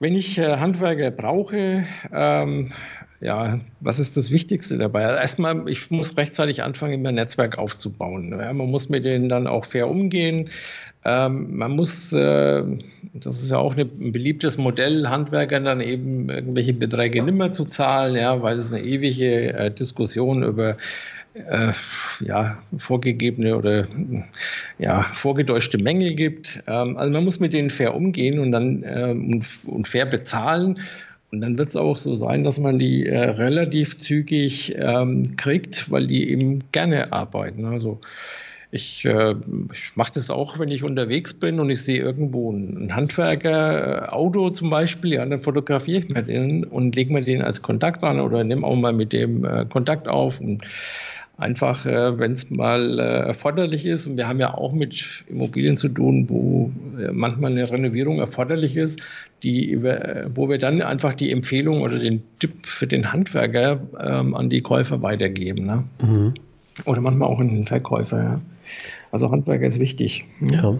wenn 0.00 0.14
ich 0.14 0.38
äh, 0.38 0.56
Handwerker 0.56 1.10
brauche, 1.10 1.84
ähm, 2.12 2.72
ja, 3.20 3.58
was 3.80 3.98
ist 3.98 4.16
das 4.16 4.30
Wichtigste 4.30 4.78
dabei? 4.78 5.02
Erstmal, 5.02 5.68
ich 5.68 5.90
muss 5.90 6.16
rechtzeitig 6.16 6.62
anfangen, 6.62 7.02
mein 7.02 7.16
Netzwerk 7.16 7.58
aufzubauen. 7.58 8.30
Ja, 8.38 8.52
man 8.52 8.70
muss 8.70 8.88
mit 8.88 9.04
denen 9.04 9.28
dann 9.28 9.48
auch 9.48 9.64
fair 9.64 9.88
umgehen. 9.88 10.50
Ähm, 11.04 11.56
man 11.56 11.72
muss, 11.72 12.12
äh, 12.12 12.62
das 13.14 13.42
ist 13.42 13.50
ja 13.50 13.58
auch 13.58 13.74
eine, 13.74 13.82
ein 13.82 14.12
beliebtes 14.12 14.56
Modell, 14.56 15.08
Handwerkern 15.08 15.64
dann 15.64 15.80
eben 15.80 16.28
irgendwelche 16.28 16.74
Beträge 16.74 17.22
nimmer 17.22 17.50
zu 17.50 17.64
zahlen, 17.64 18.14
ja, 18.14 18.40
weil 18.42 18.58
es 18.58 18.72
eine 18.72 18.84
ewige 18.84 19.52
äh, 19.52 19.70
Diskussion 19.72 20.44
über 20.44 20.76
äh, 21.48 21.72
ja, 22.20 22.58
vorgegebene 22.78 23.56
oder 23.56 23.86
ja, 24.78 25.02
vorgedeutschte 25.14 25.78
Mängel 25.78 26.14
gibt. 26.14 26.62
Ähm, 26.66 26.96
also 26.96 27.12
man 27.12 27.24
muss 27.24 27.40
mit 27.40 27.52
denen 27.52 27.70
fair 27.70 27.94
umgehen 27.94 28.38
und 28.38 28.52
dann 28.52 28.84
ähm, 28.86 29.40
und, 29.64 29.88
fair 29.88 30.06
bezahlen. 30.06 30.80
Und 31.30 31.42
dann 31.42 31.58
wird 31.58 31.68
es 31.68 31.76
auch 31.76 31.96
so 31.96 32.14
sein, 32.14 32.44
dass 32.44 32.58
man 32.58 32.78
die 32.78 33.06
äh, 33.06 33.18
relativ 33.18 33.98
zügig 33.98 34.74
ähm, 34.78 35.36
kriegt, 35.36 35.90
weil 35.90 36.06
die 36.06 36.30
eben 36.30 36.64
gerne 36.72 37.12
arbeiten. 37.12 37.66
Also 37.66 38.00
ich, 38.70 39.04
äh, 39.06 39.34
ich 39.72 39.96
mache 39.96 40.12
das 40.14 40.30
auch, 40.30 40.58
wenn 40.58 40.68
ich 40.68 40.82
unterwegs 40.84 41.32
bin 41.32 41.58
und 41.58 41.70
ich 41.70 41.82
sehe 41.82 42.00
irgendwo 42.00 42.52
ein 42.52 42.94
Handwerker-Auto 42.94 44.50
zum 44.50 44.68
Beispiel, 44.68 45.14
ja, 45.14 45.24
dann 45.24 45.38
fotografiere 45.38 46.00
ich 46.00 46.08
mir 46.10 46.22
den 46.22 46.64
und 46.64 46.94
lege 46.94 47.12
mir 47.12 47.22
den 47.22 47.40
als 47.40 47.62
Kontakt 47.62 48.04
an 48.04 48.20
oder 48.20 48.44
nehme 48.44 48.66
auch 48.66 48.76
mal 48.76 48.92
mit 48.92 49.12
dem 49.14 49.44
äh, 49.44 49.64
Kontakt 49.64 50.06
auf 50.06 50.40
und 50.40 50.62
Einfach, 51.38 51.86
äh, 51.86 52.18
wenn 52.18 52.32
es 52.32 52.50
mal 52.50 52.98
äh, 52.98 53.02
erforderlich 53.28 53.86
ist. 53.86 54.06
Und 54.06 54.16
wir 54.16 54.26
haben 54.26 54.40
ja 54.40 54.54
auch 54.54 54.72
mit 54.72 55.24
Immobilien 55.28 55.76
zu 55.76 55.88
tun, 55.88 56.28
wo 56.28 56.72
äh, 57.00 57.12
manchmal 57.12 57.52
eine 57.52 57.70
Renovierung 57.70 58.18
erforderlich 58.18 58.76
ist, 58.76 59.00
die 59.44 59.80
wo 60.34 60.48
wir 60.48 60.58
dann 60.58 60.82
einfach 60.82 61.14
die 61.14 61.30
Empfehlung 61.30 61.82
oder 61.82 62.00
den 62.00 62.24
Tipp 62.40 62.66
für 62.66 62.88
den 62.88 63.12
Handwerker 63.12 63.80
ähm, 64.00 64.34
an 64.34 64.50
die 64.50 64.62
Käufer 64.62 65.00
weitergeben. 65.00 65.64
Ne? 65.64 65.84
Mhm. 66.02 66.34
Oder 66.86 67.00
manchmal 67.00 67.28
auch 67.28 67.38
an 67.38 67.48
den 67.48 67.64
Verkäufer. 67.64 68.20
Ja. 68.20 68.40
Also 69.12 69.30
Handwerker 69.30 69.66
ist 69.66 69.78
wichtig. 69.78 70.24
Ja. 70.40 70.78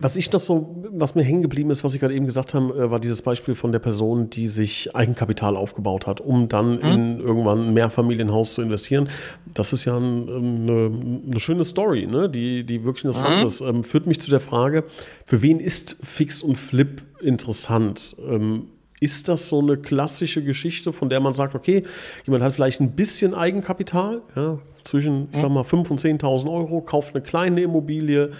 Was 0.00 0.14
ich 0.14 0.30
noch 0.30 0.38
so, 0.38 0.84
was 0.92 1.16
mir 1.16 1.24
hängen 1.24 1.42
geblieben 1.42 1.70
ist, 1.70 1.82
was 1.82 1.92
ich 1.92 2.00
gerade 2.00 2.14
eben 2.14 2.26
gesagt 2.26 2.54
habe, 2.54 2.72
äh, 2.74 2.90
war 2.90 3.00
dieses 3.00 3.20
Beispiel 3.20 3.56
von 3.56 3.72
der 3.72 3.80
Person, 3.80 4.30
die 4.30 4.46
sich 4.46 4.94
Eigenkapital 4.94 5.56
aufgebaut 5.56 6.06
hat, 6.06 6.20
um 6.20 6.48
dann 6.48 6.76
mhm. 6.76 6.82
in 6.82 7.20
irgendwann 7.20 7.66
ein 7.66 7.74
Mehrfamilienhaus 7.74 8.54
zu 8.54 8.62
investieren. 8.62 9.08
Das 9.54 9.72
ist 9.72 9.86
ja 9.86 9.96
ein, 9.96 10.28
eine, 10.28 10.92
eine, 11.26 11.40
schöne 11.40 11.64
Story, 11.64 12.06
ne? 12.06 12.28
die, 12.28 12.62
die 12.62 12.84
wirklich 12.84 13.06
interessant 13.06 13.40
mhm. 13.40 13.46
ist. 13.46 13.60
Ähm, 13.60 13.82
führt 13.82 14.06
mich 14.06 14.20
zu 14.20 14.30
der 14.30 14.38
Frage, 14.38 14.84
für 15.24 15.42
wen 15.42 15.58
ist 15.58 15.96
Fix 16.04 16.42
und 16.42 16.56
Flip 16.56 17.02
interessant? 17.20 18.14
Ähm, 18.28 18.68
ist 19.00 19.28
das 19.28 19.48
so 19.48 19.60
eine 19.60 19.76
klassische 19.76 20.42
Geschichte, 20.42 20.92
von 20.92 21.08
der 21.08 21.20
man 21.20 21.34
sagt, 21.34 21.54
okay, 21.54 21.84
jemand 22.24 22.42
hat 22.42 22.54
vielleicht 22.54 22.80
ein 22.80 22.92
bisschen 22.92 23.34
Eigenkapital, 23.34 24.22
ja, 24.34 24.58
zwischen, 24.84 25.28
ich 25.32 25.38
sag 25.38 25.50
mal, 25.50 25.62
5.000 25.62 25.90
und 25.90 26.00
10.000 26.00 26.52
Euro, 26.52 26.80
kauft 26.80 27.14
eine 27.14 27.22
kleine 27.22 27.60
Immobilie 27.62 28.30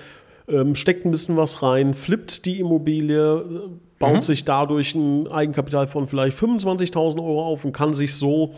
ähm, 0.48 0.74
steckt 0.74 1.04
ein 1.04 1.10
bisschen 1.10 1.36
was 1.36 1.62
rein, 1.62 1.94
flippt 1.94 2.46
die 2.46 2.60
Immobilie, 2.60 3.70
baut 3.98 4.16
mhm. 4.16 4.22
sich 4.22 4.44
dadurch 4.44 4.94
ein 4.94 5.28
Eigenkapital 5.28 5.86
von 5.86 6.06
vielleicht 6.06 6.36
25.000 6.36 7.18
Euro 7.18 7.44
auf 7.44 7.64
und 7.64 7.72
kann 7.72 7.94
sich 7.94 8.14
so 8.14 8.54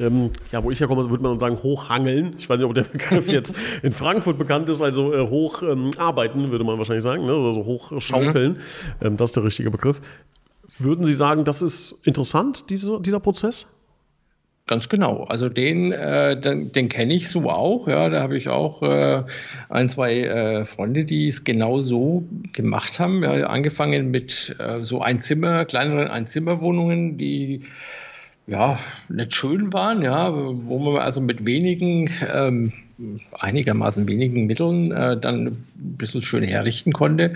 ähm, 0.00 0.30
ja, 0.50 0.62
wo 0.62 0.70
ich 0.70 0.80
herkomme, 0.80 1.08
würde 1.08 1.22
man 1.22 1.38
sagen, 1.38 1.62
hochhangeln. 1.62 2.34
Ich 2.38 2.48
weiß 2.48 2.58
nicht, 2.58 2.66
ob 2.66 2.74
der 2.74 2.82
Begriff 2.82 3.28
jetzt 3.30 3.54
in 3.82 3.92
Frankfurt 3.92 4.38
bekannt 4.38 4.68
ist, 4.68 4.80
also 4.80 5.12
äh, 5.12 5.28
hoch 5.28 5.62
ähm, 5.62 5.90
arbeiten, 5.96 6.50
würde 6.50 6.64
man 6.64 6.78
wahrscheinlich 6.78 7.04
sagen, 7.04 7.24
ne? 7.24 7.36
oder 7.36 7.54
so 7.54 7.64
hoch 7.64 8.00
schaukeln. 8.00 8.52
Mhm. 8.52 9.06
Ähm, 9.06 9.16
das 9.16 9.30
ist 9.30 9.36
der 9.36 9.44
richtige 9.44 9.70
Begriff. 9.70 10.00
Würden 10.78 11.06
Sie 11.06 11.14
sagen, 11.14 11.44
das 11.44 11.62
ist 11.62 12.00
interessant, 12.04 12.70
diese, 12.70 13.00
dieser 13.00 13.20
Prozess? 13.20 13.66
Ganz 14.72 14.88
genau. 14.88 15.24
Also 15.24 15.50
den, 15.50 15.92
äh, 15.92 16.34
den, 16.40 16.72
den 16.72 16.88
kenne 16.88 17.12
ich 17.12 17.28
so 17.28 17.50
auch. 17.50 17.88
Ja, 17.88 18.08
da 18.08 18.22
habe 18.22 18.38
ich 18.38 18.48
auch 18.48 18.80
äh, 18.82 19.22
ein, 19.68 19.90
zwei 19.90 20.20
äh, 20.20 20.64
Freunde, 20.64 21.04
die 21.04 21.28
es 21.28 21.44
genau 21.44 21.82
so 21.82 22.24
gemacht 22.54 22.98
haben. 22.98 23.22
Ja, 23.22 23.32
angefangen 23.48 24.10
mit 24.10 24.56
äh, 24.58 24.82
so 24.82 25.02
Einzimmer, 25.02 25.66
kleineren 25.66 26.08
Einzimmerwohnungen, 26.08 27.18
die 27.18 27.66
ja 28.46 28.78
nicht 29.10 29.34
schön 29.34 29.74
waren, 29.74 30.00
ja, 30.00 30.32
wo 30.34 30.78
man 30.78 31.02
also 31.02 31.20
mit 31.20 31.44
wenigen 31.44 32.08
ähm, 32.34 32.72
einigermaßen 33.38 34.06
wenigen 34.08 34.46
Mitteln 34.46 34.92
äh, 34.92 35.18
dann 35.18 35.46
ein 35.46 35.66
bisschen 35.74 36.22
schön 36.22 36.44
herrichten 36.44 36.92
konnte. 36.92 37.34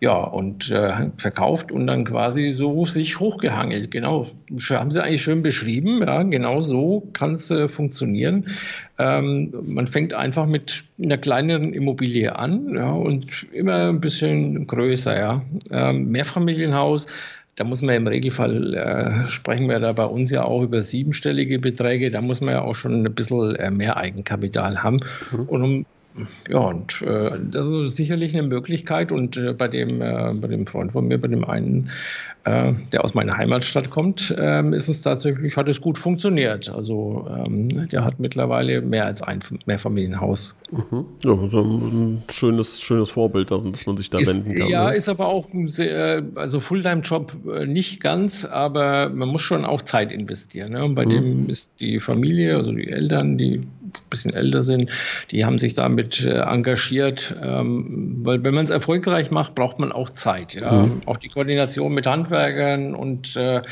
Ja, 0.00 0.14
und 0.14 0.70
äh, 0.70 1.10
verkauft 1.18 1.70
und 1.70 1.86
dann 1.86 2.04
quasi 2.04 2.52
so 2.52 2.86
sich 2.86 3.20
hochgehangelt. 3.20 3.90
Genau, 3.90 4.26
haben 4.70 4.90
Sie 4.90 5.02
eigentlich 5.02 5.22
schön 5.22 5.42
beschrieben. 5.42 6.00
Ja, 6.00 6.22
genau 6.22 6.62
so 6.62 7.08
kann 7.12 7.32
es 7.32 7.50
äh, 7.50 7.68
funktionieren. 7.68 8.46
Ähm, 8.98 9.52
man 9.66 9.86
fängt 9.86 10.14
einfach 10.14 10.46
mit 10.46 10.84
einer 11.02 11.18
kleineren 11.18 11.72
Immobilie 11.74 12.34
an 12.34 12.74
ja, 12.74 12.92
und 12.92 13.46
immer 13.52 13.88
ein 13.88 14.00
bisschen 14.00 14.66
größer. 14.66 15.18
Ja. 15.18 15.42
Ähm, 15.70 16.10
Mehrfamilienhaus 16.10 17.06
da 17.60 17.64
muss 17.64 17.82
man 17.82 17.94
im 17.94 18.06
Regelfall, 18.06 18.72
äh, 18.72 19.28
sprechen 19.28 19.68
wir 19.68 19.78
da 19.80 19.92
bei 19.92 20.06
uns 20.06 20.30
ja 20.30 20.44
auch 20.44 20.62
über 20.62 20.82
siebenstellige 20.82 21.58
Beträge, 21.58 22.10
da 22.10 22.22
muss 22.22 22.40
man 22.40 22.54
ja 22.54 22.62
auch 22.62 22.74
schon 22.74 23.04
ein 23.04 23.14
bisschen 23.14 23.54
äh, 23.56 23.70
mehr 23.70 23.98
Eigenkapital 23.98 24.82
haben. 24.82 25.00
Mhm. 25.30 25.42
Und 25.42 25.62
um 25.62 25.86
ja, 26.48 26.58
und 26.58 27.02
äh, 27.02 27.30
das 27.50 27.68
ist 27.68 27.96
sicherlich 27.96 28.36
eine 28.36 28.48
Möglichkeit. 28.48 29.12
Und 29.12 29.36
äh, 29.36 29.52
bei, 29.52 29.68
dem, 29.68 30.00
äh, 30.00 30.32
bei 30.34 30.48
dem 30.48 30.66
Freund 30.66 30.92
von 30.92 31.06
mir, 31.06 31.18
bei 31.18 31.28
dem 31.28 31.44
einen, 31.44 31.90
äh, 32.44 32.72
der 32.92 33.04
aus 33.04 33.14
meiner 33.14 33.36
Heimatstadt 33.36 33.90
kommt, 33.90 34.34
ähm, 34.38 34.72
ist 34.72 34.88
es 34.88 35.02
tatsächlich, 35.02 35.56
hat 35.56 35.68
es 35.68 35.80
gut 35.80 35.98
funktioniert. 35.98 36.70
Also 36.70 37.28
ähm, 37.46 37.88
der 37.88 38.04
hat 38.04 38.18
mittlerweile 38.18 38.80
mehr 38.80 39.06
als 39.06 39.22
ein 39.22 39.40
Mehrfamilienhaus. 39.66 40.58
Mhm. 40.70 41.04
Ja, 41.22 41.32
also 41.32 41.60
ein 41.60 42.22
schönes, 42.30 42.80
schönes 42.80 43.10
Vorbild, 43.10 43.50
dass 43.50 43.86
man 43.86 43.96
sich 43.96 44.10
da 44.10 44.18
ist, 44.18 44.28
wenden 44.28 44.54
kann. 44.54 44.68
Ja, 44.68 44.88
ne? 44.88 44.96
ist 44.96 45.08
aber 45.08 45.26
auch 45.26 45.52
ein 45.52 45.68
sehr, 45.68 46.22
also 46.34 46.60
Fulltime-Job 46.60 47.36
äh, 47.52 47.66
nicht 47.66 48.00
ganz, 48.00 48.44
aber 48.44 49.10
man 49.10 49.28
muss 49.28 49.42
schon 49.42 49.64
auch 49.64 49.82
Zeit 49.82 50.12
investieren. 50.12 50.72
Ne? 50.72 50.84
Und 50.84 50.94
bei 50.94 51.04
mhm. 51.04 51.10
dem 51.10 51.50
ist 51.50 51.80
die 51.80 52.00
Familie, 52.00 52.56
also 52.56 52.72
die 52.72 52.88
Eltern, 52.88 53.36
die 53.36 53.58
ein 53.58 53.92
bisschen 54.08 54.32
älter 54.32 54.62
sind, 54.62 54.90
die 55.30 55.44
haben 55.44 55.58
sich 55.58 55.74
damit 55.74 56.24
äh, 56.24 56.40
engagiert, 56.40 57.34
ähm, 57.42 58.20
weil 58.22 58.42
wenn 58.44 58.54
man 58.54 58.64
es 58.64 58.70
erfolgreich 58.70 59.30
macht, 59.30 59.54
braucht 59.54 59.78
man 59.78 59.92
auch 59.92 60.08
Zeit. 60.08 60.54
Ja? 60.54 60.84
Mhm. 60.84 61.00
Auch 61.06 61.16
die 61.16 61.28
Koordination 61.28 61.92
mit 61.92 62.06
Hand 62.06 62.29
Handwerkern 62.30 62.94
und 62.94 63.36
äh, 63.36 63.62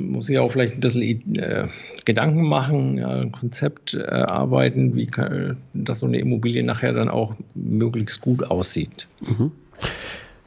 muss 0.00 0.26
sich 0.26 0.38
auch 0.38 0.52
vielleicht 0.52 0.74
ein 0.74 0.80
bisschen 0.80 1.36
äh, 1.36 1.66
Gedanken 2.04 2.42
machen, 2.42 2.98
ja, 2.98 3.08
ein 3.08 3.32
Konzept 3.32 3.94
äh, 3.94 4.04
arbeiten, 4.04 4.94
wie 4.94 5.06
kann, 5.06 5.56
dass 5.72 6.00
so 6.00 6.06
eine 6.06 6.18
Immobilie 6.18 6.62
nachher 6.62 6.92
dann 6.92 7.08
auch 7.08 7.34
möglichst 7.54 8.20
gut 8.20 8.44
aussieht. 8.44 9.08
Mhm 9.20 9.52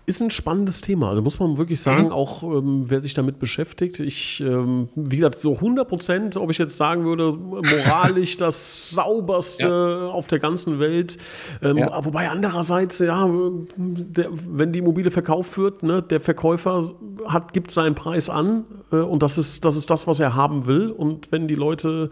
ist 0.08 0.22
ein 0.22 0.32
spannendes 0.32 0.80
Thema. 0.80 1.10
Also 1.10 1.22
muss 1.22 1.38
man 1.38 1.58
wirklich 1.58 1.82
sagen, 1.82 2.06
mhm. 2.06 2.12
auch 2.14 2.42
ähm, 2.42 2.86
wer 2.88 3.02
sich 3.02 3.14
damit 3.14 3.40
beschäftigt. 3.40 4.00
Ich, 4.00 4.40
ähm, 4.40 4.88
wie 4.96 5.18
gesagt, 5.18 5.36
so 5.36 5.56
100 5.56 5.86
Prozent, 5.86 6.38
ob 6.38 6.50
ich 6.50 6.58
jetzt 6.58 6.78
sagen 6.78 7.04
würde, 7.04 7.34
moralisch 7.34 8.38
das 8.38 8.92
sauberste 8.92 9.68
ja. 9.68 10.08
auf 10.08 10.28
der 10.28 10.40
ganzen 10.40 10.80
Welt. 10.80 11.18
Ähm, 11.62 11.80
ja. 11.80 12.06
Wobei 12.06 12.30
andererseits, 12.30 13.00
ja, 13.00 13.30
der, 13.76 14.30
wenn 14.32 14.72
die 14.72 14.80
Immobilie 14.80 15.12
verkauft 15.12 15.58
wird, 15.58 15.84
ne, 15.84 16.02
der 16.02 16.22
Verkäufer 16.22 16.90
hat, 17.28 17.52
gibt 17.52 17.72
seinen 17.72 17.94
Preis 17.94 18.30
an 18.30 18.64
äh, 18.94 18.96
und 18.96 19.24
das 19.24 19.38
ist, 19.38 19.66
das 19.66 19.76
ist 19.76 19.90
das, 19.90 20.08
was 20.08 20.22
er 20.22 20.36
haben 20.36 20.68
will. 20.68 20.90
Und 20.90 21.34
wenn 21.34 21.50
die 21.50 21.56
Leute 21.56 22.12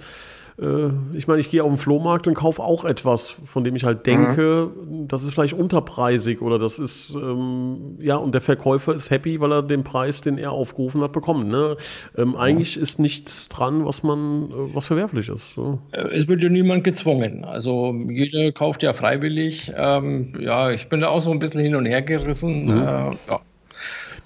äh, 0.62 0.89
ich 1.13 1.28
meine, 1.28 1.39
ich 1.39 1.50
gehe 1.50 1.63
auf 1.63 1.70
den 1.70 1.78
Flohmarkt 1.78 2.28
und 2.28 2.34
kaufe 2.34 2.63
auch 2.63 2.86
etwas, 2.86 3.32
von 3.46 3.63
dem 3.63 3.76
ich 3.76 3.84
halt 3.84 4.06
denke, 4.06 4.70
mhm. 4.74 5.08
das 5.08 5.24
ist 5.24 5.34
vielleicht 5.34 5.54
unterpreisig 5.54 6.41
oder 6.41 6.58
das 6.58 6.80
ist, 6.80 7.15
ähm, 7.15 7.98
ja, 8.00 8.15
und 8.15 8.34
der 8.34 8.41
Verkäufer 8.41 8.94
ist 8.94 9.12
happy, 9.12 9.41
weil 9.41 9.52
er 9.52 9.63
den 9.63 9.84
Preis, 9.84 10.22
den 10.22 10.38
er 10.38 10.52
aufgerufen 10.52 11.02
hat, 11.02 11.12
bekommt. 11.12 11.48
Ne? 11.48 11.78
Ähm, 12.18 12.30
mhm. 12.30 12.36
Eigentlich 12.36 12.78
ist 12.78 13.00
nichts 13.00 13.50
dran, 13.50 13.86
was 13.86 14.04
man, 14.04 14.50
äh, 14.50 14.76
was 14.76 14.86
verwerflich 14.86 15.30
ist. 15.30 15.56
So. 15.56 15.80
Äh, 15.91 16.08
es 16.15 16.28
wird 16.28 16.41
ja 16.41 16.50
niemand 16.50 16.84
gezwungen. 16.84 17.44
Also 17.44 17.94
jeder 18.08 18.52
kauft 18.52 18.84
ja 18.84 18.94
freiwillig. 18.94 19.74
Ähm, 19.76 20.34
ja, 20.39 20.72
ich 20.72 20.88
bin 20.88 21.02
da 21.02 21.10
auch 21.10 21.22
so 21.22 21.32
ein 21.32 21.39
bisschen 21.39 21.62
hin 21.62 21.76
und 21.76 21.86
her 21.86 22.02
gerissen. 22.02 22.65
Mhm. 22.65 22.82
Äh, 22.82 23.12
ja. 23.28 23.41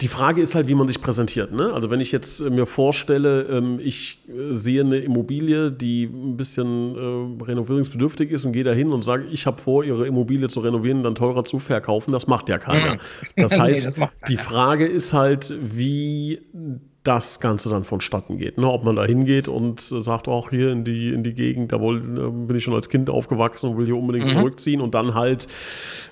Die 0.00 0.08
Frage 0.08 0.40
ist 0.40 0.54
halt, 0.54 0.68
wie 0.68 0.74
man 0.74 0.88
sich 0.88 1.00
präsentiert. 1.00 1.52
Ne? 1.52 1.72
Also 1.72 1.90
wenn 1.90 2.00
ich 2.00 2.12
jetzt 2.12 2.40
äh, 2.40 2.50
mir 2.50 2.66
vorstelle, 2.66 3.42
ähm, 3.42 3.78
ich 3.82 4.22
äh, 4.28 4.54
sehe 4.54 4.80
eine 4.82 4.98
Immobilie, 4.98 5.70
die 5.70 6.04
ein 6.04 6.36
bisschen 6.36 6.96
äh, 6.96 7.44
renovierungsbedürftig 7.44 8.30
ist 8.30 8.44
und 8.44 8.52
gehe 8.52 8.64
da 8.64 8.72
hin 8.72 8.92
und 8.92 9.02
sage, 9.02 9.26
ich 9.30 9.46
habe 9.46 9.60
vor, 9.60 9.84
ihre 9.84 10.06
Immobilie 10.06 10.48
zu 10.48 10.60
renovieren, 10.60 11.02
dann 11.02 11.14
teurer 11.14 11.44
zu 11.44 11.58
verkaufen, 11.58 12.12
das 12.12 12.26
macht 12.26 12.48
ja 12.48 12.58
keiner. 12.58 12.98
Das 13.36 13.58
heißt, 13.58 13.98
nee, 13.98 14.04
das 14.04 14.28
die 14.28 14.36
Frage 14.36 14.86
ist 14.86 15.12
halt, 15.12 15.52
wie 15.60 16.40
das 17.02 17.40
Ganze 17.40 17.70
dann 17.70 17.84
vonstatten 17.84 18.36
geht. 18.36 18.58
Ne? 18.58 18.70
Ob 18.70 18.84
man 18.84 18.96
da 18.96 19.04
hingeht 19.04 19.48
und 19.48 19.80
sagt, 19.80 20.28
auch 20.28 20.50
hier 20.50 20.70
in 20.70 20.84
die, 20.84 21.14
in 21.14 21.24
die 21.24 21.32
Gegend, 21.32 21.72
da 21.72 21.80
wohl, 21.80 21.96
äh, 21.96 22.30
bin 22.30 22.54
ich 22.56 22.64
schon 22.64 22.74
als 22.74 22.90
Kind 22.90 23.08
aufgewachsen 23.08 23.70
und 23.70 23.78
will 23.78 23.86
hier 23.86 23.96
unbedingt 23.96 24.26
mhm. 24.26 24.38
zurückziehen 24.38 24.82
und 24.82 24.94
dann 24.94 25.14
halt, 25.14 25.48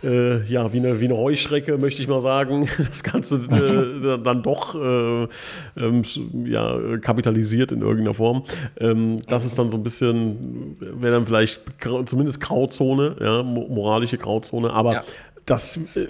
äh, 0.02 0.42
ja, 0.44 0.72
wie 0.72 0.78
eine, 0.78 0.98
wie 1.00 1.04
eine 1.04 1.16
Heuschrecke, 1.16 1.76
möchte 1.76 2.00
ich 2.00 2.08
mal 2.08 2.20
sagen, 2.20 2.68
das 2.78 3.02
Ganze 3.02 3.36
äh, 3.36 4.22
dann 4.22 4.42
doch 4.42 4.74
äh, 4.74 5.28
ähm, 5.76 6.02
ja, 6.46 6.96
kapitalisiert 6.98 7.70
in 7.72 7.82
irgendeiner 7.82 8.14
Form. 8.14 8.44
Ähm, 8.80 9.18
das 9.28 9.44
ist 9.44 9.58
dann 9.58 9.68
so 9.68 9.76
ein 9.76 9.82
bisschen, 9.82 10.76
wäre 10.80 11.12
dann 11.12 11.26
vielleicht 11.26 11.60
zumindest 12.06 12.40
Grauzone, 12.40 13.16
ja, 13.20 13.42
moralische 13.42 14.16
Grauzone, 14.16 14.70
aber 14.70 14.92
ja. 14.94 15.04
das, 15.44 15.78
äh, 15.94 16.06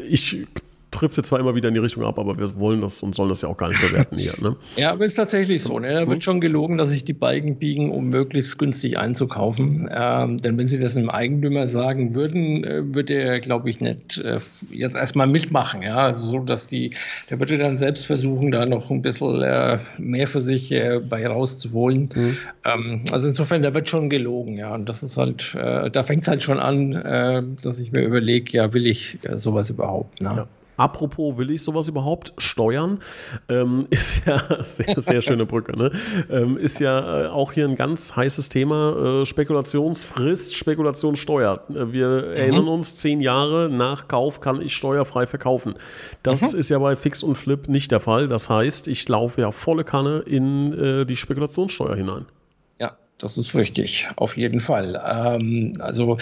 ich 0.90 0.98
driftet 0.98 1.26
zwar 1.26 1.38
immer 1.38 1.54
wieder 1.54 1.68
in 1.68 1.74
die 1.74 1.80
Richtung 1.80 2.04
ab, 2.04 2.18
aber 2.18 2.38
wir 2.38 2.58
wollen 2.58 2.80
das 2.80 3.02
und 3.02 3.14
sollen 3.14 3.28
das 3.28 3.42
ja 3.42 3.48
auch 3.48 3.56
gar 3.56 3.68
nicht 3.68 3.80
bewerten 3.80 4.16
hier. 4.16 4.34
Ne? 4.40 4.56
Ja, 4.76 4.92
aber 4.92 5.04
ist 5.04 5.14
tatsächlich 5.14 5.62
so. 5.62 5.78
Ne? 5.78 5.92
Da 5.92 6.00
wird 6.00 6.18
hm? 6.18 6.20
schon 6.20 6.40
gelogen, 6.40 6.78
dass 6.78 6.90
sich 6.90 7.04
die 7.04 7.12
Balken 7.12 7.56
biegen, 7.56 7.90
um 7.90 8.08
möglichst 8.08 8.58
günstig 8.58 8.98
einzukaufen. 8.98 9.88
Ähm, 9.92 10.36
denn 10.38 10.58
wenn 10.58 10.68
sie 10.68 10.78
das 10.78 10.96
einem 10.96 11.10
Eigentümer 11.10 11.66
sagen 11.66 12.14
würden, 12.14 12.64
äh, 12.64 12.94
würde 12.94 13.14
er, 13.14 13.40
glaube 13.40 13.70
ich, 13.70 13.80
nicht 13.80 14.18
äh, 14.18 14.40
jetzt 14.70 14.96
erstmal 14.96 15.26
mitmachen. 15.26 15.82
Ja? 15.82 15.96
Also 15.98 16.26
so, 16.26 16.38
dass 16.40 16.66
die, 16.66 16.90
der 17.30 17.38
würde 17.38 17.58
dann 17.58 17.76
selbst 17.76 18.06
versuchen, 18.06 18.50
da 18.50 18.66
noch 18.66 18.90
ein 18.90 19.02
bisschen 19.02 19.42
äh, 19.42 19.78
mehr 19.98 20.28
für 20.28 20.40
sich 20.40 20.72
äh, 20.72 21.00
bei 21.00 21.26
rauszuholen. 21.26 22.08
Mhm. 22.14 22.36
Ähm, 22.64 23.04
also 23.12 23.28
insofern, 23.28 23.62
da 23.62 23.74
wird 23.74 23.88
schon 23.88 24.10
gelogen. 24.10 24.56
Ja? 24.56 24.74
Und 24.74 24.88
das 24.88 25.02
ist 25.02 25.16
halt, 25.16 25.54
äh, 25.54 25.90
da 25.90 26.02
fängt 26.02 26.22
es 26.22 26.28
halt 26.28 26.42
schon 26.42 26.58
an, 26.58 26.92
äh, 26.92 27.42
dass 27.62 27.78
ich 27.78 27.92
mir 27.92 28.02
überlege, 28.02 28.52
ja, 28.52 28.72
will 28.72 28.86
ich 28.86 29.18
sowas 29.34 29.70
überhaupt? 29.70 30.20
Ne? 30.20 30.32
Ja. 30.36 30.48
Apropos, 30.78 31.36
will 31.36 31.50
ich 31.50 31.62
sowas 31.62 31.88
überhaupt 31.88 32.32
steuern? 32.38 33.00
Ähm, 33.48 33.86
ist 33.90 34.22
ja 34.24 34.62
sehr, 34.62 35.00
sehr 35.00 35.20
schöne 35.20 35.44
Brücke. 35.44 35.76
Ne? 35.76 35.90
Ähm, 36.30 36.56
ist 36.56 36.78
ja 36.78 37.24
äh, 37.24 37.28
auch 37.28 37.52
hier 37.52 37.66
ein 37.66 37.76
ganz 37.76 38.16
heißes 38.16 38.48
Thema. 38.48 39.22
Äh, 39.22 39.26
Spekulationsfrist, 39.26 40.54
Spekulationssteuer. 40.54 41.60
Äh, 41.68 41.92
wir 41.92 42.08
mhm. 42.08 42.32
erinnern 42.32 42.68
uns, 42.68 42.96
zehn 42.96 43.20
Jahre 43.20 43.68
nach 43.68 44.08
Kauf 44.08 44.40
kann 44.40 44.62
ich 44.62 44.74
steuerfrei 44.74 45.26
verkaufen. 45.26 45.74
Das 46.22 46.52
mhm. 46.52 46.60
ist 46.60 46.68
ja 46.68 46.78
bei 46.78 46.94
Fix 46.94 47.22
und 47.24 47.34
Flip 47.34 47.68
nicht 47.68 47.90
der 47.90 48.00
Fall. 48.00 48.28
Das 48.28 48.48
heißt, 48.48 48.86
ich 48.86 49.08
laufe 49.08 49.40
ja 49.40 49.50
volle 49.50 49.82
Kanne 49.82 50.20
in 50.20 50.72
äh, 50.72 51.04
die 51.04 51.16
Spekulationssteuer 51.16 51.96
hinein. 51.96 52.26
Das 53.18 53.36
ist 53.36 53.56
richtig, 53.56 54.08
auf 54.14 54.36
jeden 54.36 54.60
Fall. 54.60 55.00
Ähm, 55.04 55.72
also 55.80 56.18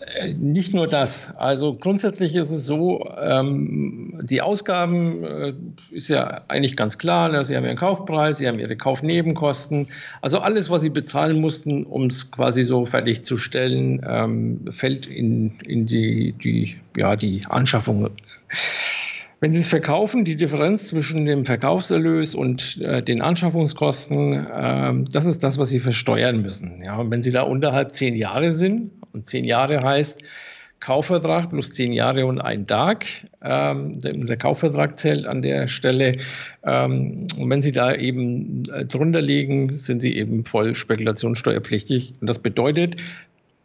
äh, 0.00 0.32
nicht 0.32 0.72
nur 0.72 0.86
das. 0.86 1.34
Also 1.36 1.74
grundsätzlich 1.74 2.34
ist 2.34 2.50
es 2.50 2.64
so, 2.64 3.06
ähm, 3.20 4.18
die 4.22 4.40
Ausgaben 4.40 5.24
äh, 5.24 5.52
ist 5.90 6.08
ja 6.08 6.40
eigentlich 6.48 6.74
ganz 6.74 6.96
klar. 6.96 7.28
Ne? 7.28 7.44
Sie 7.44 7.54
haben 7.54 7.66
ihren 7.66 7.76
Kaufpreis, 7.76 8.38
Sie 8.38 8.48
haben 8.48 8.58
Ihre 8.58 8.76
Kaufnebenkosten. 8.76 9.88
Also 10.22 10.38
alles, 10.38 10.70
was 10.70 10.80
Sie 10.80 10.88
bezahlen 10.88 11.38
mussten, 11.38 11.84
um 11.84 12.06
es 12.06 12.30
quasi 12.30 12.64
so 12.64 12.86
fertigzustellen, 12.86 14.00
ähm, 14.08 14.60
fällt 14.70 15.06
in, 15.06 15.60
in 15.66 15.84
die, 15.84 16.32
die, 16.32 16.76
ja, 16.96 17.14
die 17.16 17.42
Anschaffung 17.46 18.08
wenn 19.40 19.52
Sie 19.52 19.60
es 19.60 19.68
verkaufen, 19.68 20.24
die 20.24 20.36
Differenz 20.36 20.88
zwischen 20.88 21.24
dem 21.24 21.44
Verkaufserlös 21.44 22.34
und 22.34 22.80
äh, 22.80 23.02
den 23.02 23.20
Anschaffungskosten, 23.20 24.32
äh, 24.32 24.94
das 25.10 25.26
ist 25.26 25.44
das, 25.44 25.58
was 25.58 25.68
Sie 25.68 25.80
versteuern 25.80 26.42
müssen. 26.42 26.82
Ja, 26.84 26.96
und 26.96 27.10
wenn 27.10 27.22
Sie 27.22 27.30
da 27.30 27.42
unterhalb 27.42 27.92
zehn 27.92 28.16
Jahre 28.16 28.50
sind, 28.50 28.90
und 29.12 29.28
zehn 29.28 29.44
Jahre 29.44 29.80
heißt, 29.80 30.22
Kaufvertrag 30.80 31.50
plus 31.50 31.72
zehn 31.72 31.92
Jahre 31.92 32.26
und 32.26 32.40
ein 32.40 32.66
Tag. 32.66 33.06
Ähm, 33.42 33.98
der 34.00 34.36
Kaufvertrag 34.36 34.98
zählt 34.98 35.26
an 35.26 35.42
der 35.42 35.66
Stelle. 35.66 36.18
Ähm, 36.64 37.26
und 37.36 37.50
wenn 37.50 37.60
Sie 37.60 37.72
da 37.72 37.94
eben 37.94 38.62
äh, 38.72 38.84
drunter 38.84 39.20
liegen, 39.20 39.72
sind 39.72 40.00
Sie 40.00 40.16
eben 40.16 40.44
voll 40.44 40.74
spekulationssteuerpflichtig. 40.74 42.14
Und 42.20 42.28
das 42.28 42.38
bedeutet, 42.38 42.96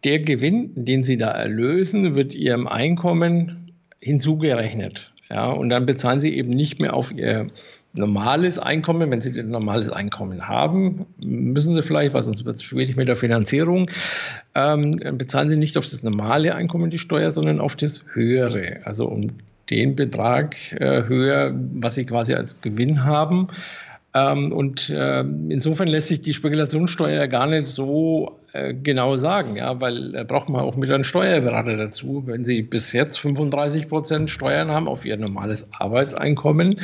der 0.04 0.20
Gewinn, 0.20 0.72
den 0.76 1.04
Sie 1.04 1.18
da 1.18 1.30
erlösen, 1.32 2.16
wird 2.16 2.34
Ihrem 2.34 2.68
Einkommen 2.68 3.74
hinzugerechnet. 4.00 5.13
Ja, 5.34 5.50
und 5.50 5.70
dann 5.70 5.88
bezahlen 5.88 6.20
Sie 6.20 6.36
eben 6.36 6.52
nicht 6.52 6.80
mehr 6.80 6.94
auf 6.94 7.12
Ihr 7.12 7.48
normales 7.94 8.60
Einkommen, 8.60 9.10
wenn 9.10 9.20
Sie 9.20 9.40
ein 9.40 9.50
normales 9.50 9.90
Einkommen 9.90 10.48
haben, 10.48 11.08
müssen 11.24 11.74
Sie 11.74 11.82
vielleicht, 11.82 12.14
weil 12.14 12.22
sonst 12.22 12.46
wird 12.46 12.58
es 12.58 12.64
schwierig 12.64 12.96
mit 12.96 13.08
der 13.08 13.16
Finanzierung, 13.16 13.90
ähm, 14.54 14.92
bezahlen 14.92 15.50
Sie 15.50 15.58
nicht 15.58 15.76
auf 15.78 15.86
das 15.86 16.04
normale 16.04 16.54
Einkommen 16.54 16.92
die 16.92 17.00
Steuer, 17.00 17.32
sondern 17.32 17.60
auf 17.60 17.76
das 17.76 18.04
höhere. 18.14 18.82
Also 18.84 19.08
um 19.08 19.32
den 19.72 19.96
Betrag 19.96 20.56
äh, 20.74 21.08
höher, 21.08 21.52
was 21.74 21.96
Sie 21.96 22.06
quasi 22.06 22.36
als 22.36 22.62
Gewinn 22.62 23.04
haben. 23.04 23.48
Ähm, 24.14 24.52
und 24.52 24.92
äh, 24.92 25.22
insofern 25.22 25.88
lässt 25.88 26.10
sich 26.10 26.22
die 26.22 26.34
Spekulationssteuer 26.34 27.28
gar 27.28 27.48
nicht 27.48 27.68
so 27.68 28.38
äh, 28.54 28.76
genau 28.76 29.16
sagen, 29.16 29.56
ja, 29.56 29.82
weil 29.82 30.12
da 30.12 30.24
braucht 30.24 30.48
man 30.48 30.62
auch 30.62 30.76
mit 30.76 30.92
einem 30.92 31.04
Steuerberater 31.04 31.76
dazu. 31.76 32.22
Wenn 32.28 32.46
Sie 32.46 32.62
bis 32.62 32.94
jetzt 32.94 33.18
35 33.18 33.90
Prozent 33.90 34.30
Steuern 34.30 34.70
haben 34.70 34.88
auf 34.88 35.06
Ihr 35.06 35.18
normales 35.18 35.66
Arbeitseinkommen, 35.74 36.80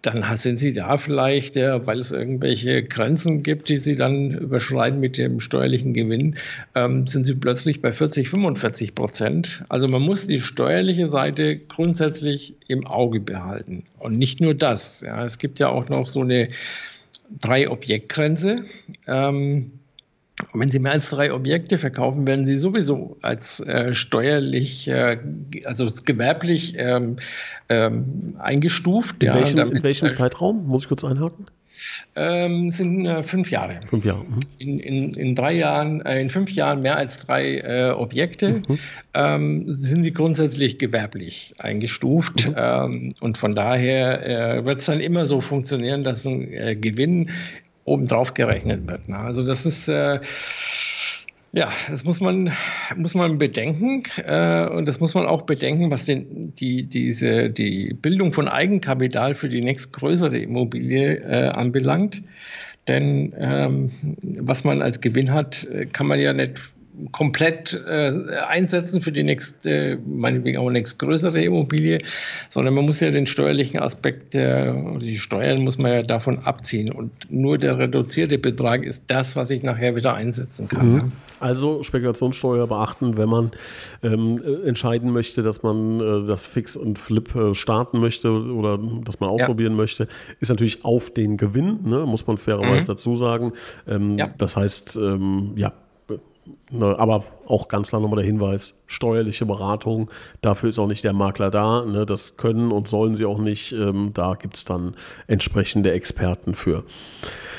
dann 0.00 0.24
sind 0.36 0.58
Sie 0.58 0.72
da 0.72 0.96
vielleicht, 0.96 1.58
äh, 1.58 1.86
weil 1.86 1.98
es 1.98 2.12
irgendwelche 2.12 2.82
Grenzen 2.82 3.42
gibt, 3.42 3.68
die 3.68 3.76
Sie 3.76 3.94
dann 3.94 4.32
überschreiten 4.32 5.00
mit 5.00 5.18
dem 5.18 5.40
steuerlichen 5.40 5.92
Gewinn, 5.92 6.36
ähm, 6.74 7.06
sind 7.06 7.26
Sie 7.26 7.34
plötzlich 7.34 7.82
bei 7.82 7.92
40, 7.92 8.30
45 8.30 8.94
Prozent. 8.94 9.64
Also 9.68 9.88
man 9.88 10.00
muss 10.00 10.26
die 10.26 10.38
steuerliche 10.38 11.08
Seite 11.08 11.58
grundsätzlich 11.58 12.54
im 12.68 12.86
Auge 12.86 13.20
behalten. 13.20 13.84
Und 13.98 14.16
nicht 14.16 14.40
nur 14.40 14.54
das. 14.54 15.02
Ja, 15.02 15.22
es 15.24 15.36
gibt 15.36 15.58
ja 15.58 15.68
auch 15.68 15.90
noch 15.90 16.06
so 16.06 16.22
eine 16.22 16.48
Drei-Objekt-Grenze. 17.40 18.56
Ähm, 19.06 19.72
wenn 20.52 20.70
Sie 20.70 20.78
mehr 20.78 20.92
als 20.92 21.10
drei 21.10 21.32
Objekte 21.32 21.78
verkaufen, 21.78 22.26
werden 22.26 22.44
Sie 22.44 22.56
sowieso 22.56 23.16
als 23.22 23.60
äh, 23.60 23.94
steuerlich, 23.94 24.88
äh, 24.88 25.18
also 25.64 25.88
gewerblich 26.04 26.74
ähm, 26.78 27.16
ähm, 27.68 28.36
eingestuft. 28.38 29.22
In 29.22 29.28
ja, 29.28 29.34
welchem, 29.34 29.56
damit, 29.56 29.74
in 29.76 29.82
welchem 29.82 30.08
äh, 30.08 30.10
Zeitraum? 30.10 30.66
Muss 30.66 30.82
ich 30.82 30.88
kurz 30.88 31.04
einhaken? 31.04 31.46
Ähm, 32.14 32.70
sind 32.70 33.06
äh, 33.06 33.22
fünf 33.22 33.50
Jahre. 33.50 33.80
Fünf 33.86 34.04
Jahre. 34.04 34.24
Mhm. 34.24 34.40
In, 34.58 34.78
in, 34.78 35.14
in 35.14 35.34
drei 35.34 35.52
Jahren, 35.52 36.00
äh, 36.02 36.20
in 36.20 36.30
fünf 36.30 36.50
Jahren 36.50 36.82
mehr 36.82 36.96
als 36.96 37.18
drei 37.18 37.58
äh, 37.58 37.90
Objekte 37.90 38.62
mhm. 38.68 38.78
ähm, 39.14 39.64
sind 39.68 40.02
sie 40.02 40.12
grundsätzlich 40.12 40.78
gewerblich 40.78 41.54
eingestuft. 41.58 42.48
Mhm. 42.48 42.54
Ähm, 42.56 43.08
und 43.20 43.38
von 43.38 43.54
daher 43.54 44.58
äh, 44.58 44.64
wird 44.64 44.78
es 44.78 44.86
dann 44.86 45.00
immer 45.00 45.26
so 45.26 45.40
funktionieren, 45.40 46.04
dass 46.04 46.26
ein 46.26 46.52
äh, 46.52 46.76
Gewinn 46.76 47.30
obendrauf 47.92 48.34
gerechnet 48.34 48.88
wird. 48.88 49.08
Ne? 49.08 49.18
Also 49.18 49.44
das 49.44 49.66
ist 49.66 49.88
äh, 49.88 50.20
ja, 51.54 51.70
das 51.90 52.04
muss 52.04 52.20
man, 52.20 52.50
muss 52.96 53.14
man 53.14 53.36
bedenken 53.36 54.02
äh, 54.24 54.66
und 54.68 54.88
das 54.88 55.00
muss 55.00 55.12
man 55.12 55.26
auch 55.26 55.42
bedenken, 55.42 55.90
was 55.90 56.06
den, 56.06 56.54
die, 56.54 56.84
diese, 56.84 57.50
die 57.50 57.92
Bildung 57.92 58.32
von 58.32 58.48
Eigenkapital 58.48 59.34
für 59.34 59.50
die 59.50 59.60
nächstgrößere 59.60 60.38
Immobilie 60.38 61.16
äh, 61.16 61.48
anbelangt. 61.48 62.22
Denn 62.88 63.34
ähm, 63.36 63.90
was 64.22 64.64
man 64.64 64.80
als 64.80 65.02
Gewinn 65.02 65.32
hat, 65.32 65.64
äh, 65.64 65.84
kann 65.84 66.06
man 66.06 66.18
ja 66.18 66.32
nicht 66.32 66.58
komplett 67.10 67.80
äh, 67.86 68.36
einsetzen 68.48 69.00
für 69.00 69.12
die 69.12 69.22
nächste, 69.22 69.98
meinetwegen 70.06 70.58
auch 70.58 70.70
nächstgrößere 70.70 71.42
Immobilie, 71.42 71.98
sondern 72.50 72.74
man 72.74 72.84
muss 72.84 73.00
ja 73.00 73.10
den 73.10 73.26
steuerlichen 73.26 73.80
Aspekt, 73.80 74.34
äh, 74.34 74.72
die 74.98 75.16
Steuern 75.16 75.62
muss 75.62 75.78
man 75.78 75.92
ja 75.92 76.02
davon 76.02 76.40
abziehen. 76.40 76.92
Und 76.92 77.12
nur 77.30 77.58
der 77.58 77.78
reduzierte 77.78 78.38
Betrag 78.38 78.84
ist 78.84 79.04
das, 79.06 79.36
was 79.36 79.50
ich 79.50 79.62
nachher 79.62 79.96
wieder 79.96 80.14
einsetzen 80.14 80.68
kann. 80.68 80.92
Mhm. 80.92 81.12
Also 81.40 81.82
Spekulationssteuer 81.82 82.68
beachten, 82.68 83.16
wenn 83.16 83.28
man 83.28 83.50
ähm, 84.02 84.40
äh, 84.44 84.68
entscheiden 84.68 85.10
möchte, 85.10 85.42
dass 85.42 85.62
man 85.62 86.00
äh, 86.00 86.26
das 86.26 86.46
Fix 86.46 86.76
und 86.76 86.98
Flip 86.98 87.34
äh, 87.34 87.54
starten 87.54 87.98
möchte 87.98 88.30
oder 88.30 88.78
dass 89.04 89.18
man 89.18 89.28
ausprobieren 89.28 89.72
ja. 89.72 89.78
möchte, 89.78 90.08
ist 90.40 90.50
natürlich 90.50 90.84
auf 90.84 91.10
den 91.10 91.36
Gewinn, 91.38 91.80
ne, 91.84 92.06
muss 92.06 92.26
man 92.26 92.38
fairerweise 92.38 92.82
mhm. 92.82 92.86
dazu 92.86 93.16
sagen. 93.16 93.52
Ähm, 93.88 94.18
ja. 94.18 94.30
Das 94.38 94.56
heißt, 94.56 94.96
ähm, 94.96 95.54
ja, 95.56 95.72
Ne, 96.70 96.98
aber 96.98 97.24
auch 97.46 97.68
ganz 97.68 97.90
klar 97.90 98.00
nochmal 98.00 98.16
der 98.16 98.26
Hinweis, 98.26 98.74
steuerliche 98.86 99.46
Beratung, 99.46 100.10
dafür 100.40 100.70
ist 100.70 100.78
auch 100.78 100.88
nicht 100.88 101.04
der 101.04 101.12
Makler 101.12 101.50
da. 101.50 101.84
Ne, 101.84 102.04
das 102.04 102.36
können 102.36 102.72
und 102.72 102.88
sollen 102.88 103.14
sie 103.14 103.24
auch 103.24 103.38
nicht. 103.38 103.72
Ähm, 103.72 104.10
da 104.12 104.34
gibt 104.34 104.56
es 104.56 104.64
dann 104.64 104.94
entsprechende 105.28 105.92
Experten 105.92 106.54
für. 106.54 106.84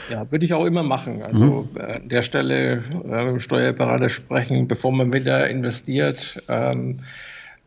Ja, 0.10 0.30
würde 0.32 0.46
ich 0.46 0.54
auch 0.54 0.66
immer 0.66 0.84
machen. 0.84 1.22
Also 1.22 1.68
hm. 1.74 1.82
an 1.82 2.10
der 2.10 2.22
Stelle 2.24 2.84
äh, 3.06 3.40
Steuerberater 3.40 4.10
sprechen, 4.10 4.68
bevor 4.68 4.92
man 4.92 5.14
wieder 5.14 5.50
investiert. 5.50 6.44
Ähm, 6.50 7.00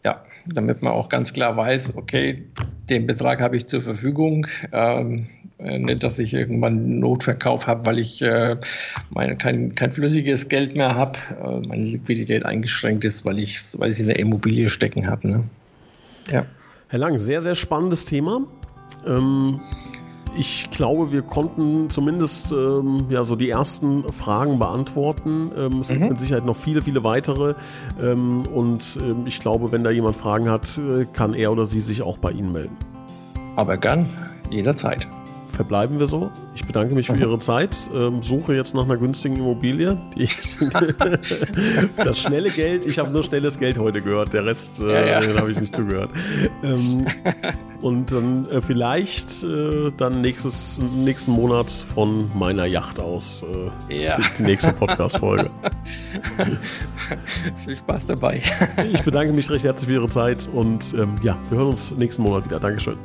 ja, 0.05 0.22
damit 0.46 0.83
man 0.83 0.92
auch 0.92 1.09
ganz 1.09 1.33
klar 1.33 1.57
weiß, 1.57 1.96
okay, 1.96 2.44
den 2.88 3.07
Betrag 3.07 3.40
habe 3.40 3.57
ich 3.57 3.66
zur 3.66 3.83
Verfügung. 3.83 4.46
Ähm, 4.70 5.26
äh, 5.29 5.36
nicht, 5.59 6.03
dass 6.03 6.19
ich 6.19 6.35
irgendwann 6.35 6.75
einen 6.75 7.01
Notverkauf 7.01 7.66
habe, 7.66 7.87
weil 7.87 7.99
ich 7.99 8.21
äh, 8.21 8.57
meine, 9.11 9.37
kein, 9.37 9.75
kein 9.75 9.92
flüssiges 9.92 10.49
Geld 10.49 10.77
mehr 10.77 10.95
habe, 10.95 11.19
äh, 11.42 11.66
meine 11.66 11.85
Liquidität 11.85 12.45
eingeschränkt 12.45 13.05
ist, 13.05 13.25
weil 13.25 13.38
ich 13.38 13.59
weil 13.79 13.90
ich 13.90 14.01
in 14.01 14.07
der 14.07 14.19
Immobilie 14.19 14.69
stecken 14.69 15.09
habe. 15.09 15.29
Ne? 15.29 15.45
Ja. 16.31 16.45
Herr 16.88 16.99
Lang, 16.99 17.19
sehr, 17.19 17.40
sehr 17.40 17.55
spannendes 17.55 18.05
Thema. 18.05 18.42
Ähm, 19.07 19.61
ich 20.38 20.71
glaube, 20.71 21.11
wir 21.11 21.23
konnten 21.23 21.88
zumindest 21.88 22.53
ähm, 22.53 23.07
ja, 23.09 23.25
so 23.25 23.35
die 23.35 23.49
ersten 23.49 24.05
Fragen 24.12 24.59
beantworten. 24.59 25.51
Ähm, 25.57 25.81
es 25.81 25.88
mhm. 25.88 25.95
gibt 25.95 26.11
mit 26.11 26.21
Sicherheit 26.21 26.45
noch 26.45 26.57
viele, 26.57 26.83
viele 26.83 27.03
weitere. 27.03 27.55
Ähm, 28.03 28.47
und 28.47 28.99
ähm, 29.03 29.25
ich 29.27 29.40
glaube, 29.40 29.73
wenn 29.73 29.83
da 29.83 29.90
jemand 29.90 30.16
Fragen 30.16 30.51
hat, 30.51 30.79
äh, 30.79 31.07
kann 31.11 31.33
er 31.33 31.51
oder 31.51 31.64
sie 31.64 31.81
sich 31.81 32.03
auch 32.03 32.19
bei 32.19 32.33
Ihnen 32.33 32.53
melden. 32.53 32.77
Aber 33.57 33.79
gern, 33.79 34.07
jederzeit 34.51 35.09
verbleiben 35.57 35.99
wir 35.99 36.07
so. 36.07 36.31
Ich 36.55 36.64
bedanke 36.64 36.95
mich 36.95 37.07
für. 37.09 37.16
Ihre 37.27 37.38
Zeit. 37.38 37.90
Ähm, 37.95 38.23
suche 38.23 38.55
jetzt 38.55 38.75
nach 38.75 38.85
einer 38.85 38.99
günstigen 38.99 39.37
Immobilie. 39.37 39.97
das 41.97 42.21
schnelle 42.21 42.51
Geld, 42.51 42.85
ich 42.85 42.99
habe 42.99 43.11
nur 43.11 43.25
schnelles 43.25 43.59
Geld 43.59 43.79
heute 43.79 44.03
gehört. 44.03 44.33
Der 44.35 44.45
Rest 44.45 44.81
äh, 44.81 45.11
ja, 45.11 45.23
ja. 45.23 45.40
habe 45.40 45.51
ich 45.51 45.59
nicht 45.59 45.75
zugehört. 45.75 46.11
Ähm, 46.62 47.07
und 47.81 48.12
dann 48.12 48.49
äh, 48.51 48.61
vielleicht 48.61 49.42
äh, 49.42 49.90
dann 49.97 50.21
nächstes, 50.21 50.79
nächsten 50.95 51.33
Monat 51.33 51.71
von 51.71 52.31
meiner 52.37 52.66
Yacht 52.66 53.01
aus 53.01 53.42
äh, 53.88 54.05
ja. 54.05 54.16
die, 54.19 54.23
die 54.38 54.42
nächste 54.42 54.73
Podcast-Folge. 54.73 55.51
Viel 57.64 57.77
Spaß 57.77 58.07
dabei. 58.07 58.42
ich 58.92 59.03
bedanke 59.03 59.33
mich 59.33 59.51
recht 59.51 59.64
herzlich 59.64 59.88
für 59.88 59.95
Ihre 59.95 60.09
Zeit 60.09 60.49
und 60.53 60.92
ähm, 60.95 61.14
ja, 61.23 61.38
wir 61.49 61.59
hören 61.59 61.71
uns 61.71 61.97
nächsten 61.97 62.23
Monat 62.23 62.45
wieder. 62.45 62.61
Dankeschön. 62.61 62.99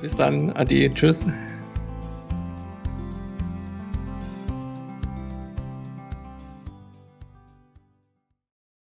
Bis 0.00 0.16
dann. 0.16 0.50
Ade. 0.52 0.92
Tschüss. 0.94 1.26